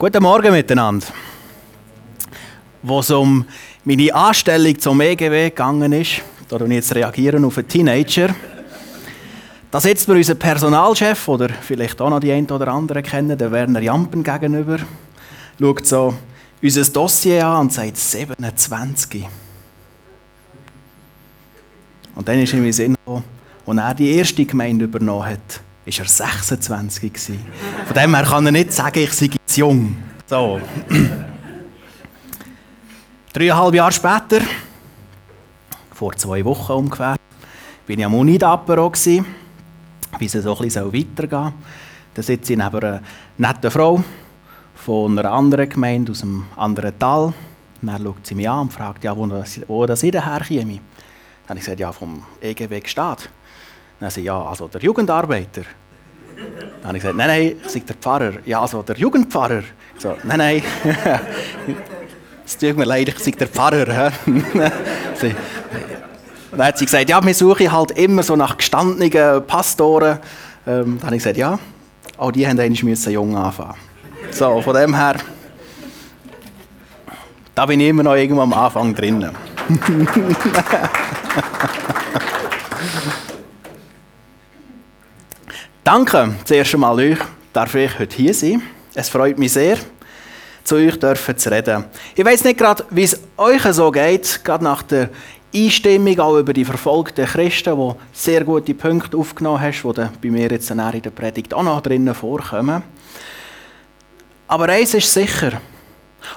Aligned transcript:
Guten 0.00 0.22
Morgen 0.22 0.50
miteinander. 0.52 1.08
Wo 2.82 3.00
es 3.00 3.10
um 3.10 3.44
meine 3.84 4.14
Anstellung 4.14 4.78
zum 4.78 4.98
EGW 4.98 5.50
gegangen 5.50 5.92
ist, 5.92 6.22
da 6.48 6.58
ich 6.58 6.70
jetzt 6.70 6.94
reagieren 6.94 7.44
auf 7.44 7.58
einen 7.58 7.68
Teenager, 7.68 8.34
da 9.70 9.78
sitzt 9.78 10.08
mir 10.08 10.14
unser 10.14 10.36
Personalchef, 10.36 11.28
oder 11.28 11.50
vielleicht 11.50 12.00
auch 12.00 12.08
noch 12.08 12.20
die 12.20 12.32
einen 12.32 12.50
oder 12.50 12.68
anderen 12.68 13.02
kennen, 13.02 13.36
der 13.36 13.52
Werner 13.52 13.82
Jampen 13.82 14.24
gegenüber, 14.24 14.78
schaut 15.60 15.86
so 15.86 16.14
unser 16.62 16.84
Dossier 16.90 17.46
an 17.46 17.60
und 17.60 17.72
sagt 17.74 17.98
27. 17.98 19.28
Und 22.14 22.26
dann 22.26 22.38
ist 22.38 22.54
in 22.54 22.62
mir 22.62 22.72
Sinn 22.72 22.94
gekommen, 22.94 23.24
als 23.66 23.76
er 23.76 23.94
die 23.96 24.16
erste 24.16 24.46
Gemeinde 24.46 24.86
übernommen 24.86 25.26
hat, 25.26 25.60
war 25.86 25.94
er 25.98 26.08
26 26.08 27.12
gewesen. 27.12 27.38
Von 27.86 27.94
dem 27.94 28.14
her 28.14 28.24
kann 28.24 28.46
er 28.46 28.52
nicht 28.52 28.72
sagen, 28.72 28.98
ich 29.00 29.12
sei 29.12 29.26
jetzt 29.26 29.56
jung. 29.56 29.96
So. 30.26 30.60
Dreieinhalb 33.32 33.74
Jahre 33.74 33.92
später, 33.92 34.40
vor 35.92 36.14
zwei 36.16 36.44
Wochen 36.44 36.72
ungefähr, 36.72 37.16
bin 37.86 38.00
ich 38.00 38.04
am 38.04 38.14
Unidapero 38.14 38.90
gsi, 38.90 39.22
wie 40.18 40.26
es 40.26 40.32
so 40.32 40.56
ein 40.56 40.62
bisschen 40.62 40.92
weitergehen. 40.92 41.52
Da 42.14 42.22
sitze 42.22 42.52
ich 42.52 42.58
neben 42.58 42.76
einer 42.76 43.00
netten 43.38 43.70
Frau 43.70 44.02
von 44.74 45.18
einer 45.18 45.30
anderen 45.30 45.68
Gemeinde 45.68 46.12
aus 46.12 46.22
einem 46.22 46.44
anderen 46.56 46.98
Tal. 46.98 47.32
dann 47.82 48.02
schaut 48.02 48.26
sie 48.26 48.34
mich 48.34 48.48
an 48.48 48.62
und 48.62 48.72
fragt, 48.72 49.04
ja, 49.04 49.16
wo, 49.16 49.26
das, 49.26 49.60
wo 49.68 49.86
das 49.86 50.02
ich 50.02 50.10
daher 50.10 50.40
käme. 50.40 50.74
Dann 50.74 51.50
habe 51.50 51.58
ich 51.58 51.64
gesagt, 51.64 51.80
ja, 51.80 51.92
vom 51.92 52.22
EGW 52.40 52.82
Stadt. 52.86 53.30
Dann 54.00 54.10
sie, 54.10 54.22
ja, 54.22 54.42
also 54.42 54.66
der 54.66 54.80
Jugendarbeiter. 54.80 55.62
Dann 56.80 56.88
habe 56.88 56.96
ich 56.96 57.02
gesagt, 57.02 57.18
nein, 57.18 57.28
nein, 57.28 57.56
ich 57.62 57.70
sage 57.70 57.84
der 57.84 57.96
Pfarrer. 57.96 58.32
Ja, 58.46 58.62
also 58.62 58.82
der 58.82 58.96
Jugendpfarrer. 58.96 59.62
Ich 59.94 60.00
so, 60.00 60.16
nein, 60.24 60.38
nein. 60.38 60.62
es 62.46 62.56
tut 62.56 62.78
mir 62.78 62.86
leid, 62.86 63.10
ich 63.10 63.18
sage 63.18 63.36
der 63.36 63.48
Pfarrer. 63.48 63.84
dann 66.50 66.58
hat 66.58 66.78
sie 66.78 66.86
gesagt, 66.86 67.10
ja, 67.10 67.22
wir 67.22 67.34
suchen 67.34 67.70
halt 67.70 67.90
immer 67.92 68.22
so 68.22 68.36
nach 68.36 68.56
gestandenen 68.56 69.46
Pastoren. 69.46 70.18
Ähm, 70.66 70.96
dann 70.98 71.06
habe 71.06 71.16
ich 71.16 71.22
gesagt, 71.22 71.36
ja, 71.36 71.58
auch 72.16 72.32
die 72.32 72.48
haben 72.48 72.58
eigentlich 72.58 73.06
jung 73.06 73.36
anfangen. 73.36 73.74
So, 74.30 74.62
von 74.62 74.74
dem 74.74 74.94
her, 74.94 75.16
da 77.54 77.66
bin 77.66 77.80
ich 77.80 77.88
immer 77.88 78.02
noch 78.02 78.14
irgendwo 78.14 78.40
am 78.40 78.54
Anfang 78.54 78.94
drinnen. 78.94 79.36
Danke 85.82 86.34
zuerst 86.44 86.74
einmal 86.74 86.94
euch, 86.96 87.18
darf 87.54 87.74
ich 87.74 87.98
heute 87.98 88.14
hier 88.14 88.34
sein. 88.34 88.62
Es 88.94 89.08
freut 89.08 89.38
mich 89.38 89.54
sehr, 89.54 89.78
zu 90.62 90.74
euch 90.74 90.98
dürfen 90.98 91.38
zu 91.38 91.50
reden. 91.50 91.86
Ich 92.14 92.22
weiß 92.22 92.44
nicht 92.44 92.58
gerade, 92.58 92.84
wie 92.90 93.04
es 93.04 93.18
euch 93.38 93.62
so 93.62 93.90
geht, 93.90 94.44
gerade 94.44 94.62
nach 94.62 94.82
der 94.82 95.08
Einstimmung 95.54 96.20
auch 96.20 96.36
über 96.36 96.52
die 96.52 96.66
verfolgten 96.66 97.24
Christen, 97.24 97.78
die 97.78 97.94
sehr 98.12 98.44
gute 98.44 98.74
Punkte 98.74 99.16
aufgenommen 99.16 99.62
hast, 99.62 99.82
die 99.82 100.28
bei 100.28 100.30
mir 100.30 100.50
jetzt 100.50 100.70
in 100.70 100.76
der 100.76 101.10
Predigt 101.10 101.54
auch 101.54 101.62
noch 101.62 101.80
drinnen 101.80 102.14
vorkommen. 102.14 102.82
Aber 104.48 104.68
eins 104.68 104.92
ist 104.92 105.10
sicher, 105.10 105.62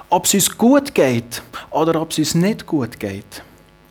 ob 0.08 0.24
es 0.24 0.32
uns 0.32 0.56
gut 0.56 0.94
geht 0.94 1.42
oder 1.70 2.00
ob 2.00 2.12
es 2.12 2.18
uns 2.18 2.34
nicht 2.34 2.64
gut 2.64 2.98
geht, 2.98 3.42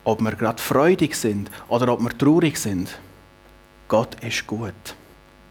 ob 0.02 0.20
wir 0.20 0.32
gerade 0.32 0.60
freudig 0.60 1.14
sind 1.14 1.48
oder 1.68 1.92
ob 1.92 2.00
wir 2.00 2.18
traurig 2.18 2.58
sind, 2.58 2.88
Gott 3.86 4.16
ist 4.20 4.48
gut. 4.48 4.96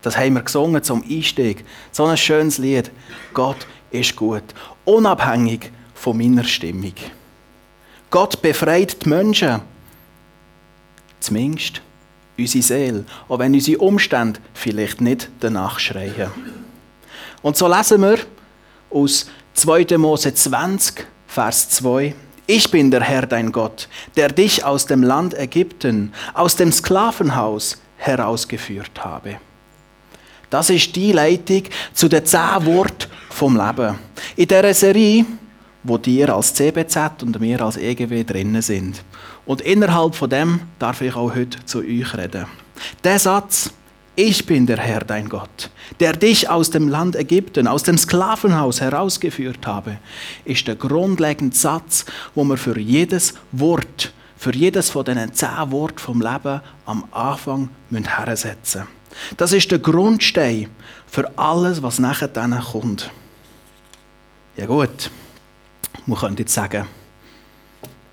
Das 0.03 0.17
haben 0.17 0.33
wir 0.33 0.41
gesungen 0.41 0.83
zum 0.83 1.03
Einstieg. 1.09 1.65
So 1.91 2.05
ein 2.05 2.17
schönes 2.17 2.59
Lied. 2.59 2.91
Gott 3.33 3.65
ist 3.89 4.15
gut. 4.15 4.43
Unabhängig 4.85 5.71
von 5.95 6.17
meiner 6.17 6.43
Stimmung. 6.43 6.93
Gott 8.09 8.41
befreit 8.41 9.03
die 9.03 9.09
Menschen. 9.09 9.61
Zumindest 11.19 11.81
unsere 12.37 12.63
Seele. 12.63 13.05
Auch 13.29 13.39
wenn 13.39 13.53
unsere 13.53 13.79
Umstände 13.79 14.39
vielleicht 14.53 14.99
nicht 14.99 15.29
danach 15.39 15.79
schreien. 15.79 16.29
Und 17.41 17.55
so 17.55 17.67
lesen 17.67 18.01
wir 18.01 18.19
aus 18.89 19.27
2. 19.53 19.97
Mose 19.97 20.33
20, 20.33 21.07
Vers 21.27 21.69
2. 21.69 22.13
Ich 22.45 22.69
bin 22.69 22.91
der 22.91 23.01
Herr 23.01 23.25
dein 23.25 23.53
Gott, 23.53 23.87
der 24.17 24.27
dich 24.27 24.65
aus 24.65 24.85
dem 24.85 25.01
Land 25.01 25.33
Ägypten, 25.33 26.13
aus 26.33 26.57
dem 26.57 26.73
Sklavenhaus 26.73 27.77
herausgeführt 27.97 29.03
habe. 29.03 29.39
Das 30.53 30.69
ist 30.69 30.95
die 30.95 31.11
Leitung 31.11 31.63
zu 31.95 32.07
den 32.07 32.23
zehn 32.27 32.63
Worten 32.65 33.09
vom 33.31 33.57
Leben. 33.57 33.97
In 34.35 34.47
dieser 34.47 34.73
Serie, 34.75 35.25
wo 35.81 35.97
dir 35.97 36.29
als 36.29 36.53
CBZ 36.53 37.23
und 37.23 37.41
wir 37.41 37.59
als 37.59 37.75
EGW 37.75 38.23
drinnen 38.23 38.61
sind. 38.61 39.03
Und 39.47 39.61
innerhalb 39.61 40.13
von 40.13 40.29
dem 40.29 40.59
darf 40.77 41.01
ich 41.01 41.15
auch 41.15 41.33
heute 41.33 41.65
zu 41.65 41.79
euch 41.79 42.15
reden. 42.15 42.45
Der 43.03 43.17
Satz, 43.17 43.71
ich 44.15 44.45
bin 44.45 44.67
der 44.67 44.77
Herr, 44.77 45.03
dein 45.03 45.27
Gott, 45.27 45.71
der 45.99 46.13
dich 46.13 46.47
aus 46.47 46.69
dem 46.69 46.87
Land 46.87 47.15
Ägypten, 47.15 47.67
aus 47.67 47.81
dem 47.81 47.97
Sklavenhaus 47.97 48.79
herausgeführt 48.79 49.65
habe, 49.65 49.97
ist 50.45 50.67
der 50.67 50.75
grundlegende 50.75 51.55
Satz, 51.55 52.05
wo 52.35 52.43
man 52.43 52.57
für 52.57 52.77
jedes 52.77 53.33
Wort, 53.51 54.13
für 54.37 54.53
jedes 54.53 54.91
von 54.91 55.03
diesen 55.03 55.33
zehn 55.33 55.71
Worten 55.71 55.97
vom 55.97 56.21
Leben 56.21 56.61
am 56.85 57.05
Anfang 57.11 57.69
hersetzen 57.89 58.81
müssen. 58.81 59.02
Das 59.37 59.53
ist 59.53 59.71
der 59.71 59.79
Grundstein 59.79 60.69
für 61.07 61.37
alles, 61.37 61.81
was 61.81 61.99
nachher 61.99 62.27
dann 62.27 62.59
kommt. 62.59 63.11
Ja 64.57 64.65
gut, 64.65 65.09
man 66.05 66.17
könnte 66.17 66.43
jetzt 66.43 66.53
sagen, 66.53 66.87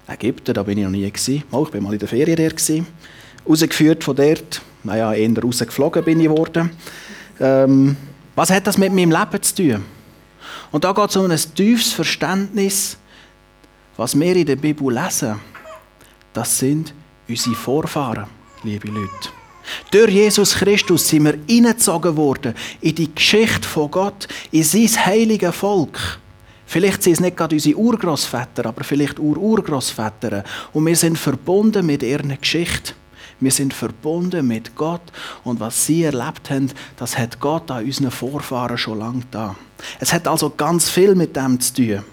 Ägypten, 0.06 0.54
da 0.54 0.62
bin 0.62 0.78
ich 0.78 0.84
noch 0.84 0.90
nie 0.90 1.10
gewesen. 1.10 1.44
Oh, 1.50 1.64
ich 1.64 1.70
bin 1.70 1.82
mal 1.82 1.92
in 1.92 1.98
der 1.98 2.08
Ferien 2.08 2.36
gewesen. 2.36 2.86
Rausgeführt 3.48 4.04
von 4.04 4.16
dort, 4.16 4.60
naja, 4.82 5.12
eher 5.12 5.38
rausgeflogen 5.38 6.04
bin 6.04 6.20
ich 6.20 6.28
worden. 6.28 6.70
Ähm, 7.38 7.96
was 8.34 8.50
hat 8.50 8.66
das 8.66 8.76
mit 8.76 8.92
meinem 8.92 9.10
Leben 9.10 9.42
zu 9.42 9.54
tun? 9.54 9.84
Und 10.72 10.84
da 10.84 10.92
geht 10.92 11.10
es 11.10 11.16
um 11.16 11.30
ein 11.30 11.38
tiefes 11.54 11.92
Verständnis, 11.92 12.96
was 13.96 14.18
wir 14.18 14.34
in 14.36 14.46
der 14.46 14.56
Bibel 14.56 14.92
lesen. 14.92 15.40
Das 16.32 16.58
sind 16.58 16.94
unsere 17.28 17.56
Vorfahren, 17.56 18.26
liebe 18.62 18.88
Leute. 18.88 19.39
Durch 19.90 20.10
Jesus 20.12 20.54
Christus 20.54 21.08
sind 21.08 21.24
wir 21.24 21.38
hineingezogen 21.48 22.16
worden 22.16 22.54
in 22.80 22.94
die 22.94 23.12
Geschichte 23.12 23.66
von 23.66 23.90
Gott, 23.90 24.28
in 24.52 24.62
sein 24.62 25.06
heiliges 25.06 25.56
Volk. 25.56 25.98
Vielleicht 26.66 27.02
sind 27.02 27.14
es 27.14 27.20
nicht 27.20 27.36
gerade 27.36 27.56
unsere 27.56 27.76
Urgroßväter, 27.76 28.66
aber 28.66 28.84
vielleicht 28.84 29.18
Ur-Urgroßväter. 29.18 30.44
Und 30.72 30.86
wir 30.86 30.94
sind 30.94 31.18
verbunden 31.18 31.84
mit 31.84 32.04
ihren 32.04 32.40
Geschichte. 32.40 32.92
Wir 33.40 33.50
sind 33.50 33.74
verbunden 33.74 34.46
mit 34.46 34.76
Gott 34.76 35.02
und 35.42 35.58
was 35.58 35.86
sie 35.86 36.04
erlebt 36.04 36.50
haben, 36.50 36.70
das 36.96 37.18
hat 37.18 37.40
Gott 37.40 37.70
an 37.70 37.84
unseren 37.84 38.10
Vorfahren 38.12 38.78
schon 38.78 38.98
lange 38.98 39.22
da. 39.30 39.56
Es 39.98 40.12
hat 40.12 40.28
also 40.28 40.50
ganz 40.50 40.88
viel 40.88 41.14
mit 41.14 41.34
dem 41.34 41.58
zu 41.58 41.74
tun. 41.74 42.04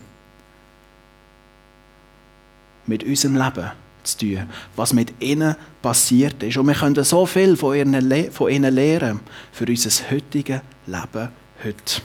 Mit 2.88 3.04
unserem 3.04 3.36
Leben 3.36 3.72
zu 4.04 4.18
tun, 4.18 4.50
was 4.76 4.94
mit 4.94 5.22
ihnen 5.22 5.56
passiert 5.88 6.44
ist. 6.44 6.58
Und 6.58 6.68
wir 6.68 6.74
können 6.74 7.02
so 7.02 7.26
viel 7.26 7.56
von 7.56 7.74
ihnen, 7.74 8.32
von 8.32 8.52
ihnen 8.52 8.76
lernen 8.76 9.22
für 9.54 9.66
unser 9.66 9.90
heutiges 10.12 10.60
Leben 10.86 11.30
heute. 11.64 12.02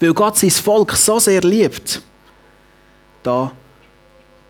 Weil 0.00 0.14
Gott 0.14 0.38
sein 0.38 0.50
Volk 0.50 0.92
so 0.92 1.18
sehr 1.18 1.42
liebt, 1.42 2.00
da 3.22 3.52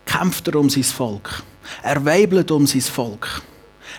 kämpft 0.05 0.47
er 0.47 0.55
um 0.55 0.69
sein 0.69 0.85
Volk. 0.85 1.43
Er 1.83 2.05
weibelt 2.05 2.49
um 2.49 2.65
sein 2.65 2.79
Volk. 2.79 3.41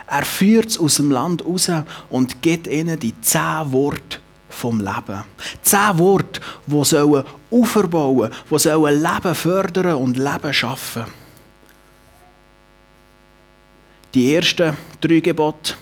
Er 0.06 0.24
führt 0.24 0.70
es 0.70 0.78
aus 0.78 0.94
dem 0.94 1.10
Land 1.10 1.44
raus 1.44 1.70
und 2.08 2.40
gibt 2.40 2.66
ihnen 2.66 2.98
die 2.98 3.20
zehn 3.20 3.72
Worte 3.72 4.20
vom 4.48 4.78
Leben. 4.80 5.22
Zehn 5.60 5.98
Worte, 5.98 6.40
die 6.66 6.82
sollen 6.82 7.24
aufbauen, 7.50 8.30
die 8.50 8.58
sollen 8.58 9.02
Leben 9.02 9.34
fördern 9.34 9.96
und 9.96 10.16
Leben 10.16 10.54
schaffen. 10.54 11.04
Die 14.14 14.34
ersten 14.34 14.76
drei 15.00 15.20
Gebote 15.20 15.74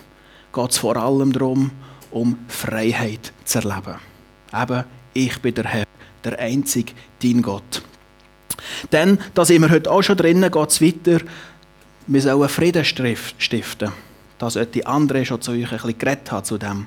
geht 0.53 0.71
es 0.71 0.77
vor 0.77 0.97
allem 0.97 1.31
darum, 1.31 1.71
um 2.11 2.37
Freiheit 2.47 3.31
zu 3.45 3.59
erleben. 3.59 3.95
Eben, 4.53 4.83
ich 5.13 5.41
bin 5.41 5.53
der 5.53 5.65
Herr, 5.65 5.85
der 6.23 6.39
einzige, 6.39 6.93
dein 7.21 7.41
Gott. 7.41 7.81
Denn, 8.91 9.17
da 9.33 9.45
sind 9.45 9.61
wir 9.61 9.69
heute 9.69 9.89
auch 9.89 10.01
schon 10.01 10.17
drinnen, 10.17 10.51
geht 10.51 10.69
es 10.69 10.81
weiter, 10.81 11.21
wir 12.07 12.21
sollen 12.21 12.49
Frieden 12.49 12.85
stiften. 12.85 13.91
Das 14.37 14.53
sollte 14.53 14.85
andere 14.85 15.25
schon 15.25 15.41
zu 15.41 15.51
euch 15.51 15.71
ein 15.71 15.77
bisschen 15.77 15.97
geredet 15.97 16.31
haben 16.31 16.45
zu 16.45 16.57
dem. 16.57 16.85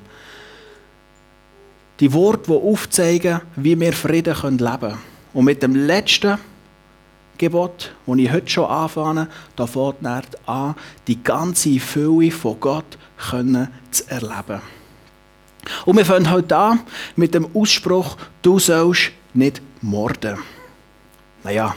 Die 1.99 2.13
Worte, 2.13 2.45
die 2.47 2.53
aufzeigen, 2.53 3.41
wie 3.57 3.79
wir 3.79 3.93
Frieden 3.93 4.59
leben 4.59 4.79
können. 4.79 4.99
Und 5.35 5.45
mit 5.45 5.63
dem 5.63 5.75
letzten 5.75 6.39
Gebot, 7.41 7.91
das 8.07 8.19
ich 8.19 8.31
heute 8.31 8.51
schon 8.51 8.67
anfange, 8.67 9.27
da 9.57 9.67
fängt 9.67 10.05
an, 10.47 10.75
die 11.07 11.23
ganze 11.23 11.81
Fülle 11.81 12.31
von 12.31 12.61
Gott 12.61 12.99
können 13.31 13.69
zu 13.91 14.11
erleben. 14.11 14.61
Und 15.87 15.97
wir 15.97 16.05
fangen 16.05 16.31
heute 16.31 16.55
an 16.55 16.81
mit 17.17 17.33
dem 17.33 17.49
Ausspruch, 17.57 18.19
du 18.43 18.59
sollst 18.59 19.13
nicht 19.33 19.63
morden. 19.81 20.37
Naja, 21.43 21.75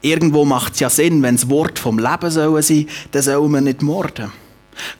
irgendwo 0.00 0.44
macht 0.44 0.74
es 0.74 0.80
ja 0.80 0.88
Sinn, 0.88 1.24
wenn 1.24 1.34
das 1.34 1.50
Wort 1.50 1.80
vom 1.80 1.98
Leben 1.98 2.30
soll 2.30 2.62
sein 2.62 2.86
dann 3.10 3.22
soll 3.22 3.48
man 3.48 3.64
nicht 3.64 3.82
morden. 3.82 4.30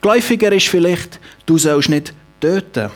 Gläufiger 0.01 0.51
ist 0.51 0.67
vielleicht, 0.67 1.21
du 1.47 1.57
sollst 1.57 1.89
nicht 1.89 2.15
töten. 2.41 2.91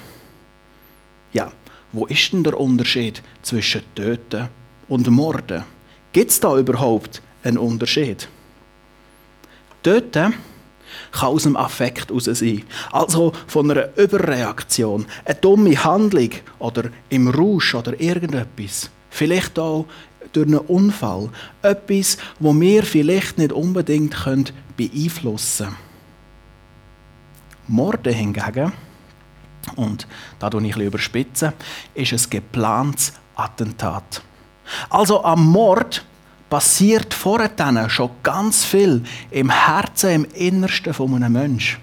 Ja, 1.33 1.53
wo 1.93 2.07
ist 2.07 2.33
denn 2.33 2.43
der 2.43 2.59
Unterschied 2.59 3.23
zwischen 3.43 3.83
töten 3.95 4.49
und 4.89 5.09
morden? 5.09 5.74
Gibt 6.15 6.31
es 6.31 6.39
da 6.39 6.57
überhaupt 6.57 7.21
einen 7.43 7.59
Unterschied? 7.59 8.29
Töten 9.83 10.35
kann 11.11 11.29
aus 11.29 11.43
dem 11.43 11.57
Affekt 11.57 12.09
heraus 12.09 12.27
sein. 12.27 12.63
Also 12.93 13.33
von 13.49 13.69
einer 13.69 13.89
Überreaktion, 13.99 15.07
eine 15.25 15.35
dumme 15.35 15.83
Handlung 15.83 16.31
oder 16.61 16.85
im 17.09 17.27
Rausch 17.29 17.75
oder 17.75 18.01
irgendetwas. 18.01 18.91
Vielleicht 19.11 19.59
auch 19.59 19.87
durch 20.33 20.47
einen 20.47 20.59
Unfall. 20.59 21.31
Etwas, 21.63 22.17
wo 22.39 22.55
wir 22.55 22.85
vielleicht 22.85 23.39
nicht 23.39 23.53
unbedingt 23.53 24.15
beeinflussen 24.77 25.67
können. 25.67 25.77
Morden 27.67 28.15
hingegen, 28.15 28.73
und 29.75 30.07
da 30.39 30.49
tue 30.49 30.65
ich 30.65 30.77
ein 30.77 30.83
überspitzen, 30.83 31.55
ist 31.93 32.13
ein 32.13 32.31
geplantes 32.31 33.15
Attentat. 33.35 34.23
Also 34.91 35.23
am 35.25 35.47
Mord 35.47 36.05
passiert 36.51 37.13
vorher 37.15 37.89
schon 37.89 38.11
ganz 38.23 38.65
viel 38.65 39.03
im 39.31 39.51
Herzen, 39.51 40.11
im 40.11 40.25
Innersten 40.35 40.95
von 40.95 41.15
einem 41.15 41.33
Menschen. 41.33 41.81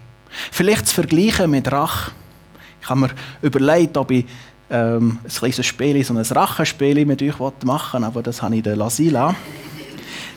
Vielleicht 0.52 0.88
zu 0.88 0.96
vergleichen 0.96 1.52
mit 1.52 1.72
Rache. 1.72 2.12
Ich 2.82 2.90
habe 2.90 3.02
mir 3.02 3.10
überlegt, 3.42 3.98
ob 3.98 4.12
ich 4.12 4.26
ähm, 4.70 5.20
ein 5.24 5.30
kleines 5.30 5.66
Spiel, 5.66 6.04
so 6.04 6.14
ein 6.14 6.22
Rachenspiel 6.22 7.06
mit 7.06 7.22
euch 7.22 7.36
machen 7.64 8.04
aber 8.04 8.24
das 8.24 8.42
habe 8.42 8.56
ich 8.56 8.64
der 8.64 8.76
Lasila. 8.76 9.36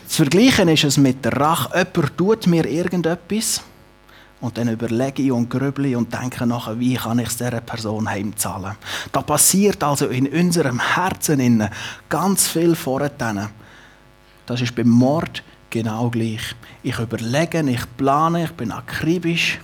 Zu 0.09 0.17
vergleichen 0.17 0.69
ist 0.69 0.85
es 0.85 0.97
mit 0.97 1.25
der 1.25 1.33
Rache. 1.33 1.71
Jemand 1.73 2.17
tut 2.17 2.47
mir 2.47 2.67
irgendetwas 2.67 3.63
und 4.41 4.59
dann 4.59 4.69
überlege 4.69 5.23
ich 5.23 5.33
und 5.33 5.49
grüble 5.49 5.97
und 5.97 6.13
denke 6.13 6.47
nachher, 6.47 6.79
wie 6.79 6.95
kann 6.95 7.19
ich 7.19 7.29
es 7.29 7.37
dieser 7.37 7.61
Person 7.61 8.09
heimzahlen. 8.09 8.77
Da 9.11 9.23
passiert 9.23 9.83
also 9.83 10.09
in 10.09 10.27
unserem 10.27 10.81
Herzen 10.81 11.69
ganz 12.09 12.49
viel 12.49 12.75
vorher. 12.75 13.11
Das 14.47 14.61
ist 14.61 14.75
beim 14.75 14.89
Mord 14.89 15.43
genau 15.71 16.11
gleich. 16.11 16.55
Ich 16.83 16.99
überlege, 16.99 17.61
ich 17.69 17.97
plane, 17.97 18.45
ich 18.45 18.53
bin 18.53 18.71
akribisch 18.71 19.59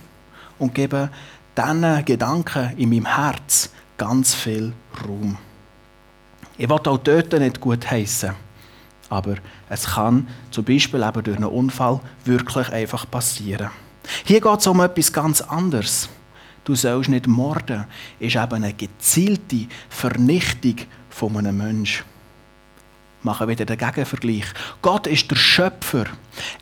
und 0.57 0.73
gebe 0.73 1.09
diesen 1.55 2.05
Gedanken 2.05 2.75
in 2.77 2.89
meinem 2.89 3.05
Herz 3.05 3.69
ganz 3.97 4.33
viel 4.33 4.73
Raum. 5.07 5.37
Ich 6.57 6.67
will 6.67 6.75
auch 6.75 6.97
töten 6.97 7.43
nicht 7.43 7.59
gut 7.61 7.89
heißen, 7.89 8.31
aber 9.09 9.35
es 9.69 9.85
kann 9.85 10.27
zum 10.49 10.65
Beispiel 10.65 11.03
eben 11.03 11.23
durch 11.23 11.37
einen 11.37 11.45
Unfall 11.49 11.99
wirklich 12.25 12.69
einfach 12.69 13.09
passieren. 13.09 13.69
Hier 14.25 14.41
geht 14.41 14.59
es 14.59 14.67
um 14.67 14.81
etwas 14.81 15.11
ganz 15.11 15.41
anderes. 15.41 16.09
Du 16.63 16.75
sollst 16.75 17.09
nicht 17.09 17.27
morden, 17.27 17.85
ist 18.19 18.35
eben 18.35 18.53
eine 18.53 18.73
gezielte 18.73 19.67
Vernichtung 19.89 20.75
von 21.09 21.37
einem 21.37 21.57
Menschen. 21.57 22.05
Machen 23.23 23.47
wieder 23.47 23.65
den 23.65 23.77
Gegenvergleich. 23.77 24.45
Gott 24.81 25.05
ist 25.05 25.29
der 25.29 25.35
Schöpfer. 25.35 26.05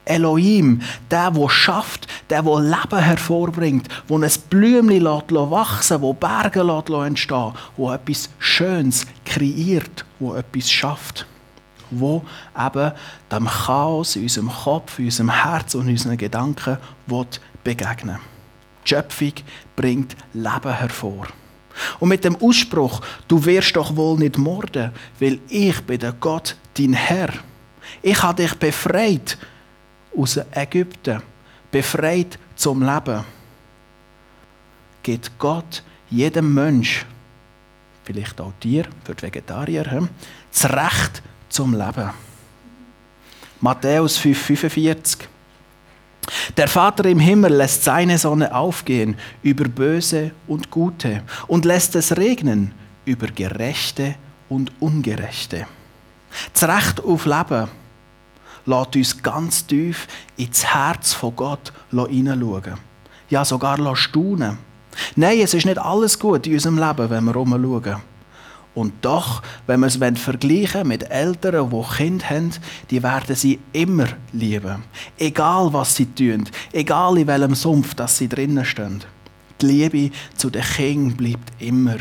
Elohim, 0.03 0.81
der, 1.09 1.31
der 1.31 1.49
schafft, 1.49 2.07
der, 2.29 2.43
der 2.43 2.59
Leben 2.59 2.99
hervorbringt, 2.99 3.87
der 4.09 4.17
ein 4.17 4.31
Blümchen 4.49 5.05
wachsen 5.05 6.01
lässt, 6.01 6.03
der 6.03 6.13
Berge 6.13 7.05
entstehen 7.05 7.53
der 7.77 7.93
etwas 7.93 8.29
Schönes 8.39 9.05
kreiert, 9.25 10.05
der 10.19 10.35
etwas 10.35 10.69
schafft 10.69 11.25
wo 11.91 12.23
eben 12.57 12.91
dem 13.31 13.47
Chaos 13.47 14.15
in 14.15 14.23
unserem 14.23 14.49
Kopf, 14.49 14.99
in 14.99 15.05
unserem 15.05 15.29
Herz 15.29 15.75
und 15.75 15.87
in 15.87 15.91
unseren 15.91 16.17
Gedanken 16.17 16.77
begegnen 17.63 18.19
Die 18.85 18.89
Schöpfung 18.89 19.33
bringt 19.75 20.15
Leben 20.33 20.73
hervor. 20.73 21.27
Und 21.99 22.09
mit 22.09 22.23
dem 22.23 22.35
Ausspruch, 22.35 23.01
du 23.27 23.43
wirst 23.45 23.75
doch 23.75 23.95
wohl 23.95 24.17
nicht 24.17 24.37
morden, 24.37 24.91
weil 25.19 25.39
ich 25.47 25.79
bin 25.81 25.99
der 25.99 26.13
Gott, 26.13 26.55
dein 26.77 26.93
Herr. 26.93 27.29
Ich 28.01 28.21
habe 28.21 28.43
dich 28.43 28.53
befreit 28.55 29.37
aus 30.15 30.39
Ägypten, 30.51 31.21
befreit 31.71 32.37
zum 32.55 32.83
Leben. 32.83 33.23
Gibt 35.03 35.31
Gott 35.39 35.83
jedem 36.09 36.53
Mensch, 36.53 37.05
vielleicht 38.03 38.39
auch 38.41 38.53
dir, 38.61 38.85
für 39.03 39.15
die 39.15 39.23
Vegetarier, 39.23 40.09
das 40.51 40.65
Recht 40.65 41.23
zum 41.49 41.73
Leben. 41.73 42.11
Matthäus 43.61 44.17
5,45 44.19 45.17
Der 46.55 46.67
Vater 46.67 47.05
im 47.05 47.19
Himmel 47.19 47.53
lässt 47.53 47.83
seine 47.83 48.17
Sonne 48.17 48.55
aufgehen 48.55 49.17
über 49.43 49.65
Böse 49.65 50.31
und 50.47 50.71
Gute 50.71 51.23
und 51.47 51.65
lässt 51.65 51.95
es 51.95 52.15
regnen 52.15 52.73
über 53.05 53.27
Gerechte 53.27 54.15
und 54.47 54.71
Ungerechte. 54.79 55.67
Das 56.53 56.63
Recht 56.63 57.03
auf 57.03 57.25
Leben 57.25 57.67
lässt 58.65 58.95
uns 58.95 59.21
ganz 59.21 59.65
tief 59.65 60.07
ins 60.37 60.65
Herz 60.65 61.13
von 61.13 61.35
Gott 61.35 61.73
hineinschauen. 61.91 62.75
Ja, 63.29 63.43
sogar 63.43 63.95
staunen. 63.95 64.57
Nein, 65.15 65.39
es 65.39 65.53
ist 65.53 65.65
nicht 65.65 65.77
alles 65.77 66.17
gut 66.17 66.47
in 66.47 66.53
unserem 66.53 66.77
Leben, 66.77 67.09
wenn 67.09 67.23
wir 67.25 67.33
herumschauen. 67.33 68.08
Und 68.75 68.93
doch, 69.01 69.41
wenn 69.67 69.79
wir 69.79 69.87
es 69.87 69.97
vergleichen 70.21 70.87
mit 70.87 71.09
Eltern, 71.09 71.69
die 71.69 71.95
Kinder 71.97 72.29
haben, 72.29 72.51
die 72.89 73.01
werden 73.01 73.35
sie 73.35 73.59
immer 73.73 74.07
lieben. 74.31 74.83
Egal, 75.17 75.73
was 75.73 75.95
sie 75.95 76.05
tun, 76.05 76.47
egal 76.71 77.17
in 77.17 77.27
welchem 77.27 77.55
Sumpf 77.55 77.95
dass 77.95 78.17
sie 78.17 78.29
drinnen 78.29 78.63
stehen. 78.63 79.03
Die 79.59 79.65
Liebe 79.65 80.15
zu 80.35 80.49
den 80.49 80.63
Kindern 80.63 81.17
bleibt 81.17 81.51
immer. 81.59 81.97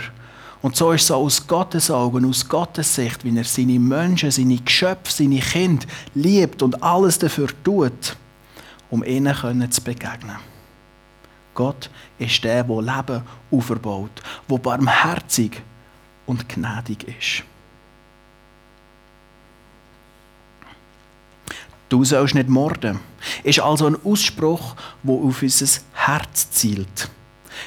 Und 0.61 0.76
so 0.76 0.93
ist 0.93 1.05
es 1.05 1.11
auch 1.11 1.25
aus 1.25 1.47
Gottes 1.47 1.91
Augen, 1.91 2.25
aus 2.25 2.49
Gottes 2.49 2.94
Sicht, 2.94 3.25
wie 3.25 3.37
er 3.37 3.44
seine 3.44 3.79
Menschen, 3.79 4.31
seine 4.31 4.59
Geschöpfe, 4.59 5.12
seine 5.12 5.41
Kinder 5.41 5.87
liebt 6.14 6.62
und 6.62 6.82
alles 6.82 7.19
dafür 7.19 7.49
tut, 7.64 8.17
um 8.91 9.05
ihnen 9.05 9.71
zu 9.71 9.82
begegnen. 9.82 10.37
Gott 11.55 11.91
ist 12.19 12.44
der, 12.44 12.62
der 12.62 12.82
Leben 12.82 13.23
aufbaut, 13.50 14.23
der 14.49 14.59
barmherzig 14.59 15.62
und 16.29 16.49
gnädig 16.49 17.05
ist. 17.05 17.43
Du 21.88 22.05
sollst 22.05 22.35
nicht 22.35 22.50
morden, 22.50 23.00
ist 23.43 23.61
also 23.61 23.87
ein 23.87 23.97
Ausspruch, 24.05 24.76
wo 25.02 25.26
auf 25.26 25.43
unser 25.43 25.81
Herz 25.95 26.50
zielt. 26.50 27.11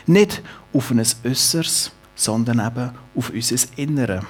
Nicht 0.05 0.43
auf 0.73 0.91
ein 0.91 0.99
Äußeres, 0.99 1.91
sondern 2.15 2.59
eben 2.65 2.91
auf 3.15 3.31
unser 3.31 3.57
Innere. 3.77 4.21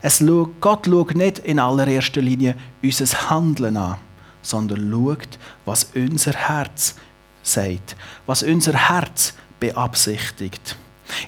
Es 0.00 0.18
schaut, 0.18 0.58
Gott 0.60 0.86
schaut 0.86 1.14
nicht 1.14 1.40
in 1.40 1.58
allererster 1.58 2.22
Linie 2.22 2.56
unser 2.82 3.30
Handeln 3.30 3.76
an, 3.76 3.98
sondern 4.40 4.90
schaut, 4.90 5.38
was 5.66 5.84
unser 5.94 6.32
Herz 6.32 6.94
sagt, 7.42 7.96
was 8.24 8.42
unser 8.42 8.72
Herz 8.72 9.34
beabsichtigt. 9.60 10.76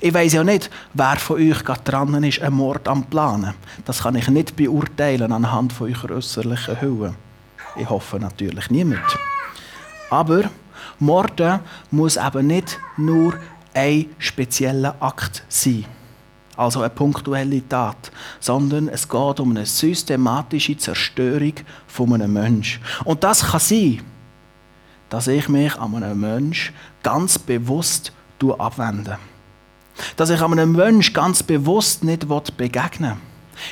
Ich 0.00 0.12
weiß 0.12 0.34
ja 0.34 0.44
nicht, 0.44 0.70
wer 0.94 1.16
von 1.16 1.36
euch 1.36 1.64
gerade 1.64 1.82
dran 1.84 2.22
ist, 2.24 2.40
einen 2.40 2.56
Mord 2.56 2.88
am 2.88 3.04
Planen. 3.04 3.54
Das 3.84 4.02
kann 4.02 4.16
ich 4.16 4.28
nicht 4.28 4.56
beurteilen 4.56 5.32
anhand 5.32 5.72
von 5.72 5.92
eurer 5.92 6.16
äußerlichen 6.16 6.80
Hülle. 6.80 7.14
Ich 7.76 7.88
hoffe 7.88 8.18
natürlich 8.18 8.70
niemand. 8.70 9.04
Aber 10.10 10.44
Morden 10.98 11.60
muss 11.90 12.16
eben 12.16 12.46
nicht 12.46 12.78
nur 12.96 13.34
ein 13.74 14.06
spezieller 14.18 14.96
Akt 15.00 15.44
sein, 15.48 15.84
also 16.56 16.80
eine 16.80 16.90
punktuelle 16.90 17.66
Tat, 17.68 18.10
sondern 18.40 18.88
es 18.88 19.08
geht 19.08 19.40
um 19.40 19.50
eine 19.50 19.66
systematische 19.66 20.76
Zerstörung 20.76 21.52
von 21.86 22.14
einem 22.14 22.32
Menschen. 22.32 22.82
Und 23.04 23.22
das 23.24 23.44
kann 23.44 23.60
sein, 23.60 24.00
dass 25.10 25.28
ich 25.28 25.48
mich 25.48 25.76
an 25.76 26.02
einem 26.02 26.20
Menschen 26.20 26.74
ganz 27.02 27.38
bewusst 27.38 28.12
abwende. 28.58 29.18
Dass 30.16 30.30
ich 30.30 30.40
einem 30.42 30.72
Menschen 30.72 31.14
ganz 31.14 31.42
bewusst 31.42 32.04
nicht 32.04 32.26
begegnen 32.56 33.16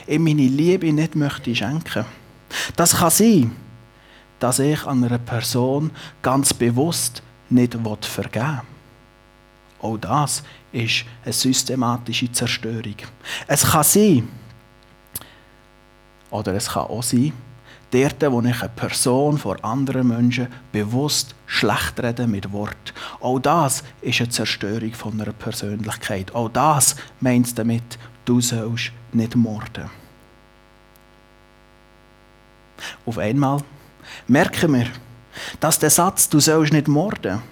will. 0.07 0.15
Ihm 0.15 0.25
meine 0.25 0.47
Liebe 0.47 0.93
nicht 0.93 1.15
möchte 1.15 1.55
schenken. 1.55 2.05
Das 2.77 2.97
kann 2.97 3.11
sein, 3.11 3.53
dass 4.39 4.59
ich 4.59 4.87
einer 4.87 5.19
Person 5.19 5.91
ganz 6.23 6.55
bewusst 6.55 7.23
nicht 7.51 7.75
vergeben 7.75 8.45
will. 8.45 8.61
Auch 9.81 9.99
das 9.99 10.43
ist 10.73 11.05
eine 11.25 11.33
systematische 11.33 12.33
Zerstörung. 12.33 12.97
Es 13.47 13.65
kann 13.65 13.85
sein, 13.85 14.29
oder 16.31 16.55
es 16.55 16.69
kann 16.69 16.85
auch 16.85 17.03
sein, 17.03 17.33
dort, 17.95 18.33
wo 18.33 18.41
ich 18.43 18.61
eine 18.61 18.69
Person 18.71 19.39
vor 19.39 19.65
anderen 19.65 20.09
Menschen 20.09 20.49
bewusst 20.73 21.35
schlecht 21.47 22.01
rede 22.03 22.27
mit 22.27 22.53
Wort. 22.53 22.93
Auch 23.21 23.39
das 23.39 23.85
ist 24.03 24.21
eine 24.21 24.31
Zerstörung 24.31 24.93
von 24.93 25.21
einer 25.21 25.33
Persönlichkeit. 25.33 26.35
Auch 26.35 26.49
das 26.49 26.97
meint 27.21 27.57
damit, 27.59 27.99
du 28.25 28.41
sollst 28.41 28.93
nicht 29.13 29.37
morden. 29.37 29.91
auf 33.07 33.19
einmal 33.19 33.61
merken 34.27 34.75
wir, 34.75 34.87
dass 35.61 35.79
der 35.79 35.91
Satz, 35.91 36.29
du 36.29 36.41
sollst 36.41 36.73
nicht 36.73 36.89
morden, 36.89 37.43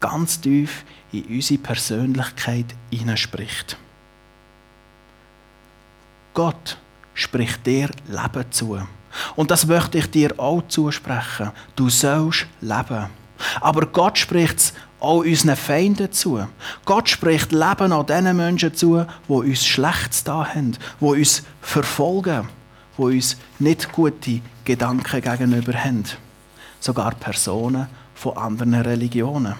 ganz 0.00 0.40
tief 0.40 0.84
in 1.12 1.24
unsere 1.24 1.60
Persönlichkeit 1.60 2.66
hineinspricht. 2.90 3.76
Gott 6.34 6.78
spricht 7.14 7.66
dir 7.66 7.90
Leben 8.08 8.50
zu. 8.50 8.80
Und 9.36 9.50
das 9.50 9.66
möchte 9.66 9.98
ich 9.98 10.10
dir 10.10 10.38
auch 10.38 10.62
zusprechen. 10.68 11.50
Du 11.76 11.88
sollst 11.88 12.46
leben. 12.60 13.06
Aber 13.60 13.86
Gott 13.86 14.18
spricht 14.18 14.58
es 14.58 14.74
auch 15.00 15.24
unseren 15.24 15.56
Feinden 15.56 16.12
zu. 16.12 16.46
Gott 16.84 17.08
spricht 17.08 17.52
Leben 17.52 17.92
an 17.92 18.06
den 18.06 18.36
Menschen 18.36 18.74
zu, 18.74 19.06
die 19.28 19.32
uns 19.32 19.66
Schlechtes 19.66 20.24
da 20.24 20.46
haben, 20.46 20.76
die 21.00 21.04
uns 21.04 21.42
verfolgen, 21.62 22.48
die 22.98 23.02
uns 23.02 23.36
nicht 23.58 23.90
gute 23.92 24.40
Gedanken 24.64 25.22
gegenüber 25.22 25.72
haben. 25.72 26.04
Sogar 26.78 27.14
Personen 27.14 27.88
von 28.14 28.36
anderen 28.36 28.74
Religionen. 28.74 29.54